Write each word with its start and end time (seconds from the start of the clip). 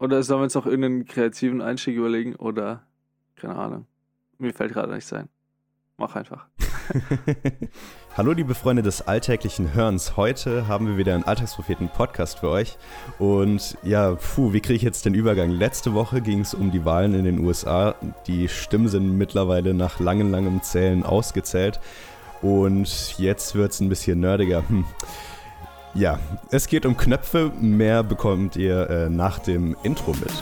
Oder 0.00 0.22
sollen 0.22 0.40
wir 0.40 0.44
uns 0.44 0.54
noch 0.54 0.66
irgendeinen 0.66 1.06
kreativen 1.06 1.60
Einstieg 1.60 1.96
überlegen? 1.96 2.36
Oder, 2.36 2.82
keine 3.34 3.56
Ahnung. 3.56 3.86
Mir 4.38 4.54
fällt 4.54 4.72
gerade 4.72 4.94
nichts 4.94 5.12
ein. 5.12 5.28
Mach 5.96 6.14
einfach. 6.14 6.46
Hallo 8.16 8.30
liebe 8.30 8.54
Freunde 8.54 8.84
des 8.84 9.08
alltäglichen 9.08 9.74
Hörens. 9.74 10.16
Heute 10.16 10.68
haben 10.68 10.86
wir 10.86 10.96
wieder 10.98 11.14
einen 11.14 11.24
Alltagspropheten-Podcast 11.24 12.38
für 12.38 12.48
euch. 12.48 12.78
Und 13.18 13.76
ja, 13.82 14.14
puh, 14.14 14.52
wie 14.52 14.60
kriege 14.60 14.76
ich 14.76 14.82
jetzt 14.82 15.04
den 15.04 15.14
Übergang? 15.14 15.50
Letzte 15.50 15.92
Woche 15.94 16.20
ging 16.20 16.40
es 16.40 16.54
um 16.54 16.70
die 16.70 16.84
Wahlen 16.84 17.14
in 17.14 17.24
den 17.24 17.40
USA. 17.40 17.96
Die 18.28 18.46
Stimmen 18.46 18.86
sind 18.86 19.18
mittlerweile 19.18 19.74
nach 19.74 19.98
langem, 19.98 20.30
langem 20.30 20.62
Zählen 20.62 21.02
ausgezählt. 21.02 21.80
Und 22.40 23.18
jetzt 23.18 23.56
wird 23.56 23.72
es 23.72 23.80
ein 23.80 23.88
bisschen 23.88 24.20
nerdiger. 24.20 24.62
Hm. 24.68 24.84
Ja, 25.94 26.18
es 26.50 26.66
geht 26.68 26.84
um 26.84 26.96
Knöpfe. 26.96 27.50
Mehr 27.60 28.02
bekommt 28.02 28.56
ihr 28.56 28.88
äh, 28.90 29.08
nach 29.10 29.38
dem 29.38 29.74
Intro 29.82 30.12
mit. 30.12 30.32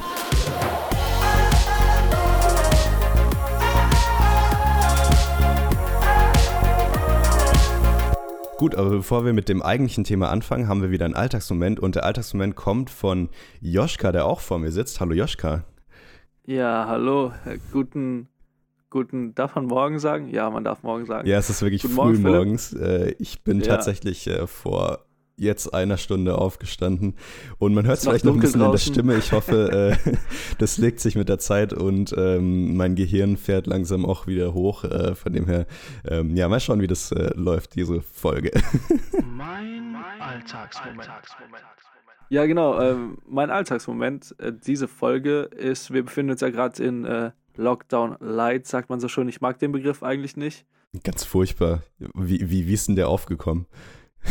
Gut, 8.58 8.74
aber 8.74 8.90
bevor 8.90 9.24
wir 9.24 9.35
mit 9.35 9.48
dem 9.48 9.62
eigentlichen 9.62 10.04
Thema 10.04 10.30
anfangen, 10.30 10.66
haben 10.66 10.82
wir 10.82 10.90
wieder 10.90 11.04
einen 11.04 11.14
Alltagsmoment 11.14 11.79
und 11.79 11.94
der 11.94 12.04
Alltagsmoment 12.04 12.57
kommt 12.57 12.90
von 12.90 13.29
Joschka, 13.60 14.13
der 14.13 14.24
auch 14.24 14.40
vor 14.40 14.58
mir 14.58 14.72
sitzt. 14.72 14.99
Hallo 15.00 15.13
Joschka. 15.13 15.64
Ja, 16.46 16.86
hallo. 16.88 17.32
Guten, 17.72 18.29
guten, 18.90 19.35
darf 19.35 19.54
man 19.54 19.66
morgen 19.66 19.99
sagen? 19.99 20.30
Ja, 20.30 20.49
man 20.50 20.64
darf 20.64 20.82
morgen 20.82 21.04
sagen. 21.04 21.29
Ja, 21.29 21.38
es 21.38 21.50
ist 21.50 21.63
wirklich 21.63 21.82
guten 21.82 21.94
früh 21.94 22.18
morgen, 22.18 22.22
morgens. 22.22 22.72
Äh, 22.72 23.14
ich 23.18 23.43
bin 23.44 23.60
ja. 23.60 23.66
tatsächlich 23.66 24.26
äh, 24.26 24.46
vor 24.46 25.05
jetzt 25.36 25.72
einer 25.75 25.96
Stunde 25.96 26.39
aufgestanden. 26.39 27.14
Und 27.58 27.75
man 27.75 27.86
hört 27.86 27.99
es 27.99 28.04
vielleicht 28.04 28.25
noch 28.25 28.35
ein 28.35 28.40
bisschen 28.40 28.61
draußen. 28.61 28.89
in 28.89 28.94
der 28.94 29.00
Stimme. 29.00 29.18
Ich 29.18 29.32
hoffe, 29.32 29.99
äh, 30.07 30.17
das 30.58 30.79
legt 30.79 31.00
sich 31.00 31.17
mit 31.17 31.29
der 31.29 31.39
Zeit 31.39 31.72
und 31.72 32.14
ähm, 32.17 32.77
mein 32.77 32.94
Gehirn 32.94 33.36
fährt 33.36 33.66
langsam 33.66 34.05
auch 34.06 34.27
wieder 34.27 34.55
hoch. 34.55 34.84
Äh, 34.84 35.14
von 35.14 35.33
dem 35.33 35.47
her, 35.47 35.66
ähm, 36.06 36.36
ja, 36.36 36.48
mal 36.48 36.60
schauen, 36.60 36.80
wie 36.80 36.86
das 36.86 37.12
äh, 37.12 37.33
läuft, 37.34 37.75
diese 37.75 38.00
Folge. 38.02 38.50
mein 39.36 39.97
Alltagsmoment. 40.20 41.08
Ja, 42.28 42.47
genau. 42.47 42.80
Ähm, 42.80 43.19
mein 43.28 43.50
Alltagsmoment, 43.50 44.34
äh, 44.38 44.53
diese 44.53 44.88
Folge 44.88 45.42
ist, 45.42 45.92
wir 45.92 46.05
befinden 46.05 46.32
uns 46.32 46.41
ja 46.41 46.50
gerade 46.50 46.82
in 46.82 47.05
äh, 47.05 47.30
Lockdown 47.56 48.16
Light, 48.20 48.66
sagt 48.66 48.91
man 48.91 49.00
so 49.00 49.08
schon. 49.08 49.28
Ich 49.28 49.41
mag 49.41 49.58
den 49.58 49.72
Begriff 49.72 50.03
eigentlich 50.03 50.36
nicht. 50.36 50.66
Ganz 51.05 51.25
furchtbar. 51.25 51.82
Wie, 51.98 52.50
wie, 52.50 52.66
wie 52.66 52.72
ist 52.72 52.88
denn 52.88 52.97
der 52.97 53.08
aufgekommen? 53.08 53.66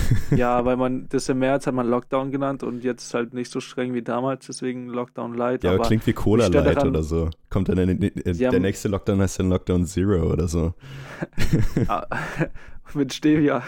ja, 0.36 0.66
weil 0.66 0.78
man 0.78 1.08
das 1.10 1.30
im 1.30 1.40
März 1.40 1.68
hat 1.68 1.74
man 1.74 1.88
Lockdown 1.88 2.32
genannt 2.32 2.64
und 2.64 2.84
jetzt 2.84 3.14
halt 3.14 3.34
nicht 3.34 3.52
so 3.52 3.60
streng 3.60 3.94
wie 3.94 4.02
damals, 4.02 4.46
deswegen 4.48 4.88
Lockdown 4.88 5.34
Light. 5.34 5.64
Ja, 5.64 5.72
aber, 5.72 5.80
aber 5.80 5.88
klingt 5.88 6.06
wie 6.08 6.14
Cola 6.14 6.48
Light 6.48 6.78
daran, 6.78 6.90
oder 6.90 7.04
so. 7.04 7.30
Kommt 7.50 7.70
dann 7.70 7.76
der, 7.76 7.96
der, 7.96 8.52
der 8.52 8.60
nächste 8.60 8.88
Lockdown 8.88 9.22
heißt 9.22 9.40
dann 9.40 9.50
Lockdown 9.50 9.86
Zero 9.86 10.32
oder 10.32 10.48
so. 10.48 10.74
Ah, 11.88 12.06
mit 12.94 13.14
Stevia. 13.14 13.64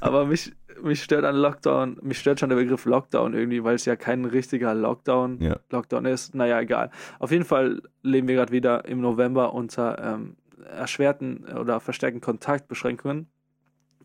aber 0.00 0.26
mich, 0.26 0.52
mich 0.82 1.02
stört 1.02 1.24
an 1.24 1.36
Lockdown, 1.36 1.98
mich 2.02 2.18
stört 2.18 2.40
schon 2.40 2.48
der 2.48 2.56
Begriff 2.56 2.84
Lockdown 2.84 3.34
irgendwie, 3.34 3.62
weil 3.64 3.74
es 3.74 3.84
ja 3.84 3.96
kein 3.96 4.24
richtiger 4.24 4.74
Lockdown, 4.74 5.40
ja. 5.40 5.58
Lockdown 5.70 6.06
ist. 6.06 6.34
Naja, 6.34 6.60
egal. 6.60 6.90
Auf 7.18 7.30
jeden 7.30 7.44
Fall 7.44 7.82
leben 8.02 8.28
wir 8.28 8.36
gerade 8.36 8.52
wieder 8.52 8.84
im 8.86 9.00
November 9.00 9.54
unter 9.54 9.98
ähm, 10.02 10.36
erschwerten 10.64 11.44
oder 11.44 11.80
verstärkten 11.80 12.20
Kontaktbeschränkungen. 12.20 13.28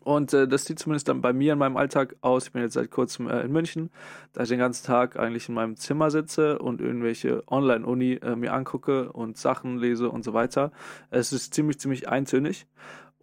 Und 0.04 0.32
äh, 0.34 0.48
das 0.48 0.64
sieht 0.64 0.78
zumindest 0.78 1.08
dann 1.08 1.20
bei 1.20 1.32
mir 1.32 1.52
in 1.52 1.58
meinem 1.58 1.76
Alltag 1.76 2.16
aus. 2.20 2.46
Ich 2.46 2.52
bin 2.52 2.62
jetzt 2.62 2.74
seit 2.74 2.90
kurzem 2.90 3.28
äh, 3.28 3.42
in 3.42 3.52
München, 3.52 3.90
da 4.32 4.42
ich 4.42 4.48
den 4.48 4.58
ganzen 4.58 4.84
Tag 4.84 5.18
eigentlich 5.18 5.48
in 5.48 5.54
meinem 5.54 5.76
Zimmer 5.76 6.10
sitze 6.10 6.58
und 6.58 6.80
irgendwelche 6.80 7.44
Online-Uni 7.48 8.14
äh, 8.14 8.34
mir 8.34 8.52
angucke 8.52 9.12
und 9.12 9.36
Sachen 9.36 9.78
lese 9.78 10.10
und 10.10 10.24
so 10.24 10.34
weiter. 10.34 10.72
Es 11.10 11.32
ist 11.32 11.54
ziemlich, 11.54 11.78
ziemlich 11.78 12.08
eintönig. 12.08 12.66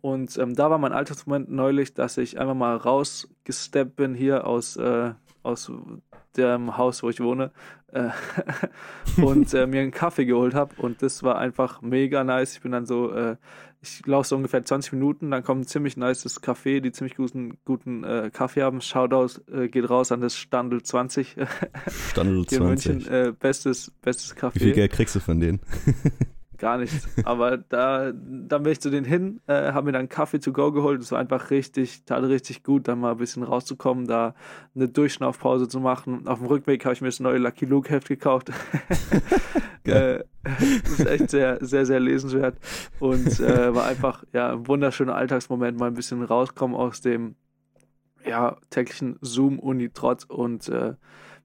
Und 0.01 0.37
ähm, 0.37 0.55
da 0.55 0.69
war 0.69 0.77
mein 0.77 0.93
Alltagsmoment 0.93 1.51
neulich, 1.51 1.93
dass 1.93 2.17
ich 2.17 2.39
einfach 2.39 2.53
mal 2.53 2.77
rausgesteppt 2.77 3.97
bin 3.97 4.13
hier 4.13 4.47
aus, 4.47 4.77
äh, 4.77 5.11
aus 5.43 5.69
dem 6.37 6.77
Haus, 6.77 7.03
wo 7.03 7.09
ich 7.09 7.19
wohne, 7.19 7.51
äh, 7.91 8.09
und 9.21 9.53
äh, 9.53 9.67
mir 9.67 9.81
einen 9.81 9.91
Kaffee 9.91 10.25
geholt 10.25 10.53
habe. 10.53 10.73
Und 10.77 11.01
das 11.01 11.23
war 11.23 11.37
einfach 11.37 11.81
mega 11.81 12.23
nice. 12.23 12.53
Ich 12.53 12.61
bin 12.61 12.71
dann 12.71 12.85
so 12.85 13.13
ich 13.81 14.05
laufe 14.05 14.27
so 14.27 14.35
ungefähr 14.35 14.63
20 14.63 14.93
Minuten, 14.93 15.31
dann 15.31 15.43
kommt 15.43 15.61
ein 15.61 15.67
ziemlich 15.67 15.95
nices 15.95 16.41
Café, 16.41 16.81
die 16.81 16.91
ziemlich 16.91 17.15
guten, 17.15 17.57
guten 17.63 18.03
äh, 18.03 18.29
Kaffee 18.31 18.61
haben. 18.61 18.81
Shoutout 18.81 19.41
äh, 19.51 19.69
geht 19.69 19.89
raus 19.89 20.11
an 20.11 20.21
das 20.21 20.35
Standel 20.35 20.83
20. 20.83 21.35
Standel 22.09 22.45
20. 22.45 22.49
Hier 22.49 22.57
in 22.59 22.67
München, 22.67 23.07
äh, 23.07 23.31
bestes, 23.31 23.91
bestes 24.01 24.35
Café. 24.35 24.55
Wie 24.55 24.59
viel 24.59 24.73
Geld 24.73 24.91
kriegst 24.91 25.15
du 25.15 25.19
von 25.19 25.39
denen? 25.39 25.61
Gar 26.59 26.77
nichts. 26.77 27.07
Aber 27.25 27.57
da, 27.57 28.11
dann 28.11 28.63
bin 28.63 28.71
ich 28.71 28.81
zu 28.81 28.89
denen 28.89 29.05
hin, 29.05 29.39
äh, 29.47 29.71
habe 29.71 29.87
mir 29.87 29.91
dann 29.93 30.09
Kaffee 30.09 30.39
to 30.39 30.51
go 30.51 30.71
geholt. 30.71 31.01
Es 31.01 31.11
war 31.11 31.19
einfach 31.19 31.51
richtig, 31.51 32.03
tat 32.05 32.23
richtig 32.23 32.63
gut, 32.63 32.87
dann 32.87 32.99
mal 32.99 33.11
ein 33.11 33.17
bisschen 33.17 33.43
rauszukommen, 33.43 34.05
da 34.07 34.35
eine 34.75 34.89
Durchschnaufpause 34.89 35.67
zu 35.67 35.79
machen. 35.79 36.27
Auf 36.27 36.39
dem 36.39 36.47
Rückweg 36.47 36.83
habe 36.85 36.93
ich 36.93 37.01
mir 37.01 37.07
das 37.07 37.19
neue 37.19 37.37
Lucky 37.37 37.65
Luke 37.65 37.89
Heft 37.89 38.09
gekauft. 38.09 38.51
äh, 39.85 40.19
das 40.43 40.99
ist 40.99 41.05
echt 41.07 41.29
sehr, 41.29 41.57
sehr, 41.61 41.85
sehr 41.85 41.99
lesenswert. 41.99 42.57
Und 42.99 43.39
äh, 43.39 43.73
war 43.73 43.85
einfach 43.85 44.23
ja, 44.33 44.51
ein 44.51 44.67
wunderschöner 44.67 45.15
Alltagsmoment, 45.15 45.79
mal 45.79 45.87
ein 45.87 45.93
bisschen 45.93 46.21
rauskommen 46.23 46.75
aus 46.75 47.01
dem 47.01 47.35
ja, 48.25 48.57
täglichen 48.69 49.17
Zoom-Uni-Trott 49.21 50.25
und 50.29 50.67
äh, 50.67 50.95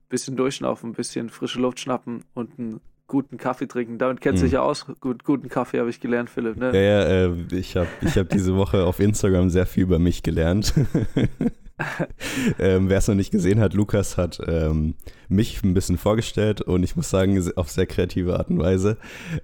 bisschen 0.09 0.37
durchschnaufen, 0.37 0.91
ein 0.91 0.95
bisschen 0.95 1.29
frische 1.29 1.61
Luft 1.61 1.81
schnappen 1.81 2.25
und 2.35 2.59
ein 2.59 2.81
guten 3.07 3.37
Kaffee 3.37 3.67
trinken. 3.67 3.99
Damit 3.99 4.21
kennst 4.21 4.43
du 4.43 4.45
mhm. 4.45 4.51
dich 4.51 4.55
ja 4.55 4.63
aus. 4.63 4.87
Gut, 5.01 5.25
guten 5.25 5.49
Kaffee 5.49 5.79
habe 5.79 5.91
ich 5.91 6.01
gelernt, 6.01 6.31
Philipp. 6.31 6.57
Ne? 6.57 6.73
Ja, 6.75 6.81
ja, 6.81 7.03
äh, 7.27 7.35
ich 7.53 7.77
habe 7.77 7.89
ich 8.01 8.17
hab 8.17 8.29
diese 8.29 8.57
Woche 8.57 8.85
auf 8.85 9.01
Instagram 9.01 9.51
sehr 9.51 9.67
viel 9.67 9.85
über 9.85 9.99
mich 9.99 10.23
gelernt. 10.23 10.75
ähm, 12.59 12.89
Wer 12.89 12.99
es 12.99 13.09
noch 13.09 13.15
nicht 13.15 13.31
gesehen 13.31 13.61
hat, 13.61 13.75
Lukas 13.75 14.17
hat 14.17 14.41
ähm, 14.47 14.95
mich 15.29 15.63
ein 15.63 15.75
bisschen 15.75 15.99
vorgestellt 15.99 16.63
und 16.63 16.83
ich 16.83 16.97
muss 16.97 17.11
sagen, 17.11 17.43
auf 17.57 17.71
sehr 17.71 17.87
kreative 17.87 18.39
Art 18.39 18.51
und 18.51 18.59
Weise. 18.59 18.97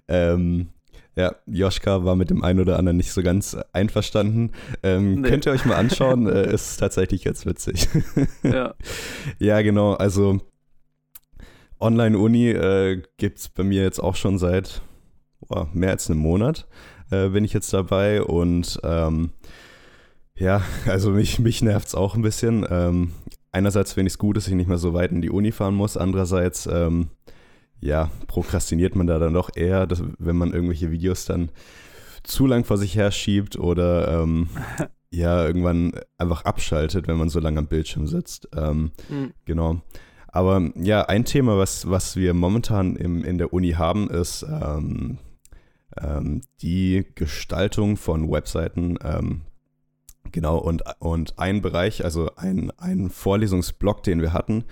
Ähm, 0.09 0.69
ja, 1.17 1.35
Joschka 1.47 2.05
war 2.05 2.17
mit 2.17 2.31
dem 2.31 2.45
einen 2.45 2.61
oder 2.61 2.79
anderen 2.79 2.97
nicht 2.97 3.13
so 3.13 3.23
ganz 3.23 3.57
einverstanden. 3.73 4.53
Ähm, 4.83 5.21
nee. 5.21 5.29
Könnt 5.29 5.45
ihr 5.45 5.53
euch 5.53 5.65
mal 5.65 5.77
anschauen, 5.77 6.27
äh, 6.29 6.53
ist 6.53 6.77
tatsächlich 6.77 7.25
jetzt 7.25 7.47
witzig. 7.47 7.89
ja. 8.43 8.75
ja, 9.39 9.61
genau. 9.63 9.95
Also 9.95 10.41
Online-Uni 11.81 12.51
äh, 12.51 13.03
gibt 13.17 13.39
es 13.39 13.49
bei 13.49 13.63
mir 13.63 13.83
jetzt 13.83 13.99
auch 14.01 14.17
schon 14.17 14.39
seit 14.39 14.83
oh, 15.49 15.67
mehr 15.73 15.91
als 15.91 16.11
einem 16.11 16.21
Monat 16.21 16.67
äh, 17.11 17.29
bin 17.29 17.45
ich 17.45 17.53
jetzt 17.53 17.73
dabei 17.73 18.23
und 18.23 18.81
ähm, 18.85 19.31
ja, 20.35 20.63
also 20.87 21.11
mich, 21.11 21.39
mich 21.39 21.63
nervt 21.63 21.89
es 21.89 21.95
auch 21.95 22.15
ein 22.15 22.23
bisschen. 22.23 22.67
Ähm, 22.69 23.13
einerseits 23.53 23.93
finde 23.93 24.09
ich 24.09 24.15
es 24.15 24.19
gut, 24.19 24.37
dass 24.37 24.49
ich 24.49 24.55
nicht 24.55 24.69
mehr 24.69 24.79
so 24.79 24.95
weit 24.95 25.13
in 25.13 25.23
die 25.23 25.31
Uni 25.31 25.53
fahren 25.53 25.75
muss, 25.75 25.97
andererseits 25.97 26.67
ähm, 26.67 27.09
ja, 27.81 28.11
prokrastiniert 28.27 28.95
man 28.95 29.07
da 29.07 29.19
dann 29.19 29.35
doch 29.35 29.51
eher, 29.55 29.87
dass, 29.87 30.03
wenn 30.19 30.37
man 30.37 30.53
irgendwelche 30.53 30.91
Videos 30.91 31.25
dann 31.25 31.51
zu 32.23 32.47
lang 32.47 32.65
vor 32.65 32.77
sich 32.77 32.95
her 32.95 33.11
schiebt 33.11 33.59
oder 33.59 34.23
ähm, 34.23 34.49
ja, 35.11 35.45
irgendwann 35.47 35.93
einfach 36.19 36.45
abschaltet, 36.45 37.09
wenn 37.09 37.17
man 37.17 37.31
so 37.31 37.41
lange 37.41 37.59
am 37.59 37.67
Bildschirm 37.67 38.07
sitzt. 38.07 38.49
Mhm. 38.55 38.93
Genau. 39.45 39.81
Aber 40.33 40.71
ja, 40.77 41.03
ein 41.03 41.25
Thema, 41.25 41.59
was, 41.59 41.89
was 41.91 42.17
wir 42.17 42.35
momentan 42.35 42.97
im, 42.97 43.25
in 43.25 43.39
der 43.39 43.53
Uni 43.53 43.73
haben, 43.73 44.09
ist 44.09 44.45
ähm, 44.49 45.19
ähm, 46.01 46.43
die 46.63 47.07
Gestaltung 47.15 47.97
von 47.97 48.31
Webseiten. 48.31 48.97
Ähm, 49.03 49.43
genau, 50.31 50.59
und, 50.59 50.83
und 50.99 51.39
ein 51.39 51.63
Bereich, 51.63 52.05
also 52.05 52.31
ein, 52.37 52.71
ein 52.79 53.11
Vorlesungsblock, 53.11 54.03
den 54.03 54.21
wir 54.21 54.33
hatten, 54.33 54.65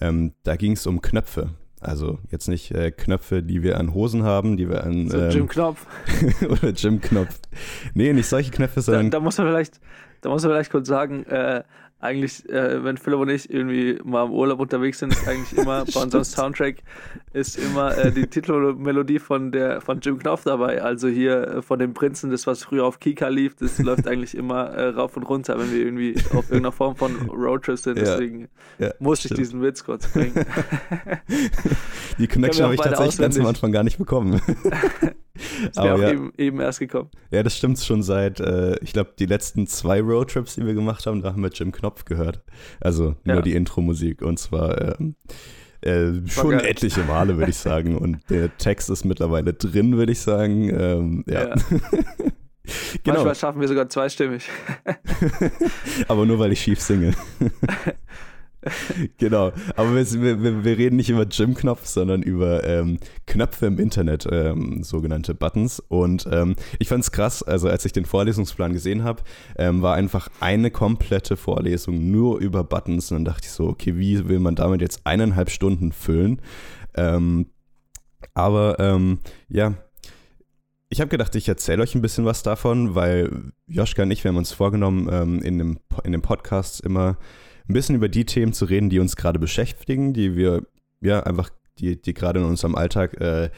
ähm, 0.00 0.32
da 0.42 0.56
ging 0.56 0.72
es 0.72 0.86
um 0.86 1.00
Knöpfe. 1.00 1.50
Also 1.80 2.18
jetzt 2.30 2.48
nicht 2.48 2.72
äh, 2.72 2.90
Knöpfe, 2.90 3.42
die 3.42 3.62
wir 3.62 3.78
an 3.78 3.94
Hosen 3.94 4.22
haben, 4.22 4.56
die 4.56 4.68
wir 4.68 4.84
an. 4.84 5.08
So 5.08 5.18
Jim 5.28 5.46
Knopf. 5.46 5.86
oder 6.48 6.70
Jim 6.70 7.00
Knopf. 7.00 7.38
Nee, 7.94 8.12
nicht 8.12 8.26
solche 8.26 8.50
Knöpfe, 8.50 8.80
sondern. 8.80 9.10
Da, 9.10 9.18
da 9.18 9.24
muss 9.24 9.36
man 9.38 9.46
vielleicht, 9.46 9.80
da 10.22 10.30
muss 10.30 10.42
man 10.42 10.52
vielleicht 10.52 10.70
kurz 10.70 10.88
sagen, 10.88 11.24
äh, 11.26 11.62
eigentlich, 11.98 12.46
äh, 12.50 12.84
wenn 12.84 12.98
Philipp 12.98 13.20
und 13.20 13.30
ich 13.30 13.48
irgendwie 13.50 13.98
mal 14.04 14.26
im 14.26 14.32
Urlaub 14.32 14.60
unterwegs 14.60 14.98
sind, 14.98 15.12
ist 15.12 15.26
eigentlich 15.26 15.56
immer 15.56 15.84
bei 15.94 16.02
unserem 16.02 16.24
Soundtrack 16.24 16.76
ist 17.32 17.58
immer 17.58 17.96
äh, 17.96 18.12
die 18.12 18.26
Titelmelodie 18.26 19.18
von 19.18 19.50
der 19.50 19.80
von 19.80 20.00
Jim 20.00 20.18
Knopf 20.18 20.44
dabei. 20.44 20.82
Also 20.82 21.08
hier 21.08 21.48
äh, 21.48 21.62
von 21.62 21.78
den 21.78 21.94
Prinzen, 21.94 22.30
das 22.30 22.46
was 22.46 22.64
früher 22.64 22.84
auf 22.84 23.00
Kika 23.00 23.28
lief, 23.28 23.56
das 23.56 23.78
läuft 23.82 24.06
eigentlich 24.06 24.36
immer 24.36 24.66
äh, 24.66 24.88
rauf 24.88 25.16
und 25.16 25.22
runter, 25.22 25.58
wenn 25.58 25.72
wir 25.72 25.78
irgendwie 25.78 26.16
auf 26.34 26.44
irgendeiner 26.50 26.72
Form 26.72 26.96
von 26.96 27.30
Roadtrip 27.30 27.78
sind. 27.78 27.98
Deswegen 27.98 28.48
ja, 28.78 28.88
ja, 28.88 28.94
musste 28.98 29.28
ich 29.28 29.34
diesen 29.34 29.62
Witz 29.62 29.82
kurz 29.82 30.06
bringen. 30.08 30.34
die 32.18 32.28
Connection 32.28 32.64
habe 32.64 32.74
ich 32.74 32.80
tatsächlich 32.80 33.18
ganz 33.18 33.38
am 33.38 33.46
Anfang 33.46 33.72
gar 33.72 33.84
nicht 33.84 33.96
bekommen. 33.96 34.40
Ist 35.70 35.78
Aber 35.78 35.98
ja. 36.00 36.10
eben, 36.10 36.32
eben, 36.38 36.60
erst 36.60 36.80
gekommen. 36.80 37.10
Ja, 37.30 37.42
das 37.42 37.56
stimmt 37.56 37.78
schon 37.78 38.02
seit, 38.02 38.40
äh, 38.40 38.76
ich 38.82 38.92
glaube, 38.92 39.12
die 39.18 39.26
letzten 39.26 39.66
zwei 39.66 40.00
Roadtrips, 40.00 40.54
die 40.54 40.66
wir 40.66 40.74
gemacht 40.74 41.06
haben, 41.06 41.22
da 41.22 41.32
haben 41.32 41.42
wir 41.42 41.50
Jim 41.50 41.72
Knopf 41.72 42.04
gehört. 42.04 42.42
Also 42.80 43.16
nur 43.24 43.36
ja. 43.36 43.42
die 43.42 43.54
Intro-Musik. 43.54 44.22
Und 44.22 44.38
zwar, 44.38 44.98
ähm, 45.00 45.14
Äh, 45.82 46.26
schon 46.26 46.50
geil. 46.50 46.64
etliche 46.64 47.02
Male, 47.04 47.36
würde 47.36 47.50
ich 47.50 47.58
sagen. 47.58 47.96
Und 48.02 48.18
der 48.30 48.56
Text 48.56 48.90
ist 48.90 49.04
mittlerweile 49.04 49.52
drin, 49.52 49.96
würde 49.96 50.12
ich 50.12 50.20
sagen. 50.20 50.70
Ähm, 50.70 51.24
ja. 51.28 51.48
ja. 51.48 51.54
genau. 53.04 53.18
Manchmal 53.18 53.34
schaffen 53.34 53.60
wir 53.60 53.68
sogar 53.68 53.88
zweistimmig. 53.88 54.48
Aber 56.08 56.26
nur, 56.26 56.38
weil 56.38 56.52
ich 56.52 56.60
schief 56.60 56.80
singe. 56.80 57.14
genau, 59.18 59.52
aber 59.76 59.94
wir, 59.94 60.42
wir, 60.42 60.64
wir, 60.64 60.78
reden 60.78 60.96
nicht 60.96 61.10
über 61.10 61.26
Gym-Knopf, 61.26 61.86
sondern 61.86 62.22
über 62.22 62.64
ähm, 62.64 62.98
Knöpfe 63.26 63.66
im 63.66 63.78
Internet, 63.78 64.26
ähm, 64.30 64.82
sogenannte 64.82 65.34
Buttons. 65.34 65.80
Und 65.80 66.28
ähm, 66.30 66.56
ich 66.78 66.88
fand 66.88 67.04
es 67.04 67.12
krass, 67.12 67.42
also 67.42 67.68
als 67.68 67.84
ich 67.84 67.92
den 67.92 68.04
Vorlesungsplan 68.04 68.72
gesehen 68.72 69.04
habe, 69.04 69.22
ähm, 69.56 69.82
war 69.82 69.94
einfach 69.94 70.28
eine 70.40 70.70
komplette 70.70 71.36
Vorlesung 71.36 72.10
nur 72.10 72.38
über 72.38 72.64
Buttons. 72.64 73.10
Und 73.10 73.18
dann 73.18 73.24
dachte 73.24 73.44
ich 73.44 73.52
so, 73.52 73.68
okay, 73.68 73.96
wie 73.96 74.28
will 74.28 74.40
man 74.40 74.56
damit 74.56 74.80
jetzt 74.80 75.00
eineinhalb 75.04 75.50
Stunden 75.50 75.92
füllen? 75.92 76.40
Ähm, 76.94 77.46
aber 78.34 78.78
ähm, 78.80 79.18
ja, 79.48 79.74
ich 80.88 81.00
habe 81.00 81.08
gedacht, 81.08 81.34
ich 81.34 81.48
erzähle 81.48 81.82
euch 81.82 81.94
ein 81.94 82.02
bisschen 82.02 82.24
was 82.24 82.42
davon, 82.42 82.94
weil 82.94 83.52
Joschka 83.66 84.04
und 84.04 84.10
ich, 84.12 84.22
wir 84.22 84.28
haben 84.28 84.36
uns 84.36 84.52
vorgenommen, 84.52 85.42
in, 85.42 85.58
dem, 85.58 85.78
in 86.04 86.12
dem 86.12 86.22
Podcast 86.22 86.80
immer 86.80 87.18
ein 87.68 87.72
bisschen 87.72 87.94
über 87.94 88.08
die 88.08 88.24
Themen 88.24 88.52
zu 88.52 88.64
reden, 88.64 88.90
die 88.90 88.98
uns 88.98 89.16
gerade 89.16 89.38
beschäftigen, 89.38 90.12
die 90.12 90.36
wir 90.36 90.62
ja 91.00 91.20
einfach, 91.22 91.50
die, 91.78 92.00
die 92.00 92.14
gerade 92.14 92.40
in 92.40 92.46
unserem 92.46 92.74
Alltag 92.74 93.20
äh, 93.20 93.50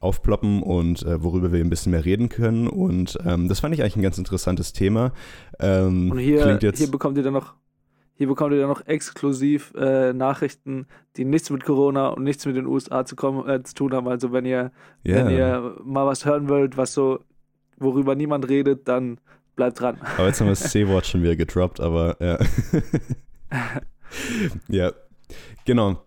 aufploppen 0.00 0.62
und 0.62 1.02
äh, 1.02 1.22
worüber 1.22 1.52
wir 1.52 1.60
ein 1.60 1.70
bisschen 1.70 1.92
mehr 1.92 2.04
reden 2.04 2.28
können. 2.28 2.68
Und 2.68 3.18
ähm, 3.24 3.48
das 3.48 3.60
fand 3.60 3.74
ich 3.74 3.82
eigentlich 3.82 3.96
ein 3.96 4.02
ganz 4.02 4.18
interessantes 4.18 4.72
Thema. 4.72 5.12
Ähm, 5.58 6.10
und 6.10 6.18
hier, 6.18 6.58
hier 6.58 6.90
bekommt 6.90 7.16
ihr 7.16 7.24
dann 7.24 7.34
noch 7.34 7.54
hier 8.18 8.28
bekommt 8.28 8.52
ihr 8.52 8.60
dann 8.60 8.70
noch 8.70 8.86
exklusiv 8.86 9.74
äh, 9.76 10.14
Nachrichten, 10.14 10.86
die 11.16 11.26
nichts 11.26 11.50
mit 11.50 11.64
Corona 11.64 12.08
und 12.08 12.24
nichts 12.24 12.46
mit 12.46 12.56
den 12.56 12.66
USA 12.66 13.04
zu, 13.04 13.14
kommen, 13.14 13.46
äh, 13.46 13.62
zu 13.62 13.74
tun 13.74 13.92
haben. 13.92 14.08
Also 14.08 14.32
wenn 14.32 14.46
ihr, 14.46 14.72
yeah. 15.04 15.26
wenn 15.26 15.30
ihr 15.30 15.76
mal 15.84 16.06
was 16.06 16.24
hören 16.24 16.48
wollt, 16.48 16.78
was 16.78 16.94
so, 16.94 17.20
worüber 17.76 18.14
niemand 18.14 18.48
redet, 18.48 18.88
dann 18.88 19.20
bleibt 19.54 19.80
dran. 19.80 19.98
Aber 20.16 20.28
jetzt 20.28 20.40
haben 20.40 20.46
wir 20.46 20.52
das 20.52 20.60
C-Wort 20.70 21.06
schon 21.06 21.22
wieder 21.22 21.36
gedroppt, 21.36 21.78
aber 21.78 22.16
ja. 22.20 22.38
ja, 24.68 24.92
genau. 25.64 26.06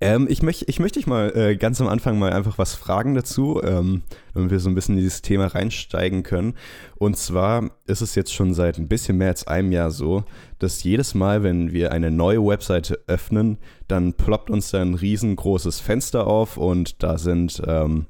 Ähm, 0.00 0.26
ich 0.30 0.42
möchte 0.42 0.64
ich 0.68 0.78
möcht 0.78 0.94
dich 0.94 1.08
mal 1.08 1.36
äh, 1.36 1.56
ganz 1.56 1.80
am 1.80 1.88
Anfang 1.88 2.18
mal 2.18 2.32
einfach 2.32 2.56
was 2.56 2.74
fragen 2.74 3.14
dazu, 3.14 3.60
ähm, 3.64 4.02
damit 4.32 4.52
wir 4.52 4.60
so 4.60 4.68
ein 4.68 4.76
bisschen 4.76 4.96
in 4.96 5.02
dieses 5.02 5.22
Thema 5.22 5.46
reinsteigen 5.46 6.22
können. 6.22 6.54
Und 6.96 7.16
zwar 7.16 7.70
ist 7.86 8.00
es 8.00 8.14
jetzt 8.14 8.32
schon 8.32 8.54
seit 8.54 8.78
ein 8.78 8.86
bisschen 8.86 9.18
mehr 9.18 9.28
als 9.28 9.48
einem 9.48 9.72
Jahr 9.72 9.90
so, 9.90 10.24
dass 10.60 10.84
jedes 10.84 11.14
Mal, 11.14 11.42
wenn 11.42 11.72
wir 11.72 11.90
eine 11.90 12.12
neue 12.12 12.44
Webseite 12.44 13.00
öffnen, 13.08 13.58
dann 13.88 14.14
ploppt 14.14 14.50
uns 14.50 14.70
da 14.70 14.82
ein 14.82 14.94
riesengroßes 14.94 15.80
Fenster 15.80 16.28
auf 16.28 16.56
und 16.56 17.02
da 17.02 17.18
sind 17.18 17.60
ähm, 17.66 18.06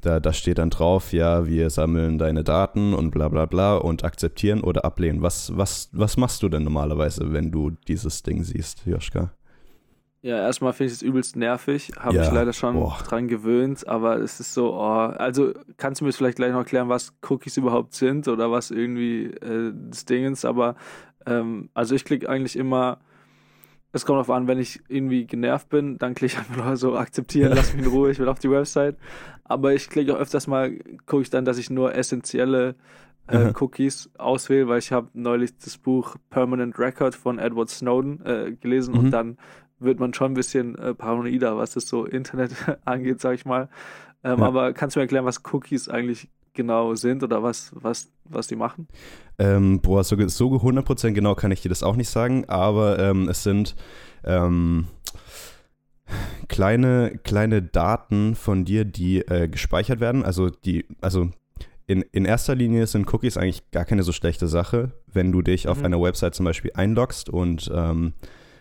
da, 0.00 0.20
da 0.20 0.32
steht 0.32 0.58
dann 0.58 0.70
drauf, 0.70 1.12
ja, 1.12 1.46
wir 1.46 1.70
sammeln 1.70 2.18
deine 2.18 2.44
Daten 2.44 2.94
und 2.94 3.10
bla 3.10 3.28
bla 3.28 3.46
bla 3.46 3.76
und 3.76 4.04
akzeptieren 4.04 4.62
oder 4.62 4.84
ablehnen. 4.84 5.22
Was, 5.22 5.56
was, 5.56 5.90
was 5.92 6.16
machst 6.16 6.42
du 6.42 6.48
denn 6.48 6.64
normalerweise, 6.64 7.32
wenn 7.32 7.50
du 7.50 7.70
dieses 7.70 8.22
Ding 8.22 8.42
siehst, 8.42 8.86
Joschka? 8.86 9.32
Ja, 10.22 10.36
erstmal 10.36 10.74
finde 10.74 10.92
ich 10.92 10.98
es 10.98 11.02
übelst 11.02 11.36
nervig. 11.36 11.92
Habe 11.98 12.16
ja, 12.16 12.24
ich 12.24 12.30
leider 12.30 12.52
schon 12.52 12.74
boah. 12.74 12.98
dran 13.08 13.26
gewöhnt, 13.26 13.88
aber 13.88 14.18
es 14.18 14.38
ist 14.38 14.52
so, 14.52 14.74
oh, 14.74 14.78
also 14.78 15.54
kannst 15.78 16.00
du 16.00 16.04
mir 16.04 16.12
vielleicht 16.12 16.36
gleich 16.36 16.52
noch 16.52 16.58
erklären, 16.58 16.90
was 16.90 17.14
Cookies 17.28 17.56
überhaupt 17.56 17.94
sind 17.94 18.28
oder 18.28 18.50
was 18.50 18.70
irgendwie 18.70 19.26
äh, 19.26 19.72
das 19.88 20.04
Ding 20.04 20.30
ist, 20.30 20.44
aber 20.44 20.74
ähm, 21.24 21.70
also 21.72 21.94
ich 21.94 22.04
klicke 22.04 22.28
eigentlich 22.28 22.56
immer 22.56 22.98
es 23.92 24.04
kommt 24.04 24.16
darauf 24.16 24.30
an, 24.30 24.46
wenn 24.46 24.58
ich 24.58 24.80
irgendwie 24.88 25.26
genervt 25.26 25.68
bin, 25.68 25.98
dann 25.98 26.14
klicke 26.14 26.34
ich 26.34 26.38
einfach 26.38 26.64
nur 26.64 26.76
so 26.76 26.96
akzeptieren, 26.96 27.52
lass 27.54 27.74
mich 27.74 27.84
in 27.84 27.90
Ruhe, 27.90 28.10
ich 28.10 28.18
will 28.18 28.28
auf 28.28 28.38
die 28.38 28.50
Website. 28.50 28.96
Aber 29.44 29.74
ich 29.74 29.90
klicke 29.90 30.14
auch 30.14 30.20
öfters 30.20 30.46
mal, 30.46 30.78
gucke 31.06 31.22
ich 31.22 31.30
dann, 31.30 31.44
dass 31.44 31.58
ich 31.58 31.70
nur 31.70 31.94
essentielle 31.94 32.76
äh, 33.26 33.52
Cookies 33.58 34.10
auswähle, 34.18 34.68
weil 34.68 34.78
ich 34.78 34.92
habe 34.92 35.08
neulich 35.14 35.56
das 35.58 35.78
Buch 35.78 36.16
Permanent 36.30 36.78
Record 36.78 37.14
von 37.14 37.38
Edward 37.38 37.68
Snowden 37.68 38.24
äh, 38.24 38.52
gelesen 38.52 38.94
mhm. 38.94 39.00
und 39.00 39.10
dann 39.10 39.38
wird 39.78 39.98
man 39.98 40.14
schon 40.14 40.32
ein 40.32 40.34
bisschen 40.34 40.76
äh, 40.78 40.94
paranoider, 40.94 41.56
was 41.56 41.72
das 41.72 41.88
so 41.88 42.04
Internet 42.04 42.52
angeht, 42.84 43.20
sag 43.20 43.34
ich 43.34 43.44
mal. 43.44 43.68
Ähm, 44.22 44.38
ja. 44.38 44.46
Aber 44.46 44.72
kannst 44.72 44.94
du 44.94 45.00
mir 45.00 45.04
erklären, 45.04 45.24
was 45.24 45.42
Cookies 45.52 45.88
eigentlich 45.88 46.28
genau 46.52 46.94
sind 46.94 47.22
oder 47.22 47.42
was, 47.42 47.72
was, 47.74 48.12
was 48.30 48.46
die 48.46 48.56
machen? 48.56 48.88
Ähm, 49.38 49.80
boah, 49.80 50.04
so, 50.04 50.16
so 50.28 50.48
100% 50.48 51.12
genau 51.12 51.34
kann 51.34 51.52
ich 51.52 51.60
dir 51.60 51.68
das 51.68 51.82
auch 51.82 51.96
nicht 51.96 52.08
sagen, 52.08 52.44
aber 52.48 52.98
ähm, 52.98 53.28
es 53.28 53.42
sind 53.42 53.76
ähm, 54.24 54.86
kleine, 56.48 57.18
kleine 57.22 57.62
Daten 57.62 58.34
von 58.34 58.64
dir, 58.64 58.84
die 58.84 59.18
äh, 59.20 59.48
gespeichert 59.48 60.00
werden. 60.00 60.24
Also 60.24 60.50
die, 60.50 60.86
also 61.00 61.30
in, 61.86 62.02
in 62.12 62.24
erster 62.24 62.54
Linie 62.54 62.86
sind 62.86 63.12
Cookies 63.12 63.36
eigentlich 63.36 63.70
gar 63.70 63.84
keine 63.84 64.02
so 64.02 64.12
schlechte 64.12 64.46
Sache, 64.46 64.92
wenn 65.06 65.32
du 65.32 65.42
dich 65.42 65.64
mhm. 65.64 65.70
auf 65.70 65.82
einer 65.82 66.00
Website 66.00 66.34
zum 66.34 66.44
Beispiel 66.44 66.72
einloggst 66.74 67.28
und, 67.28 67.70
ähm, 67.74 68.14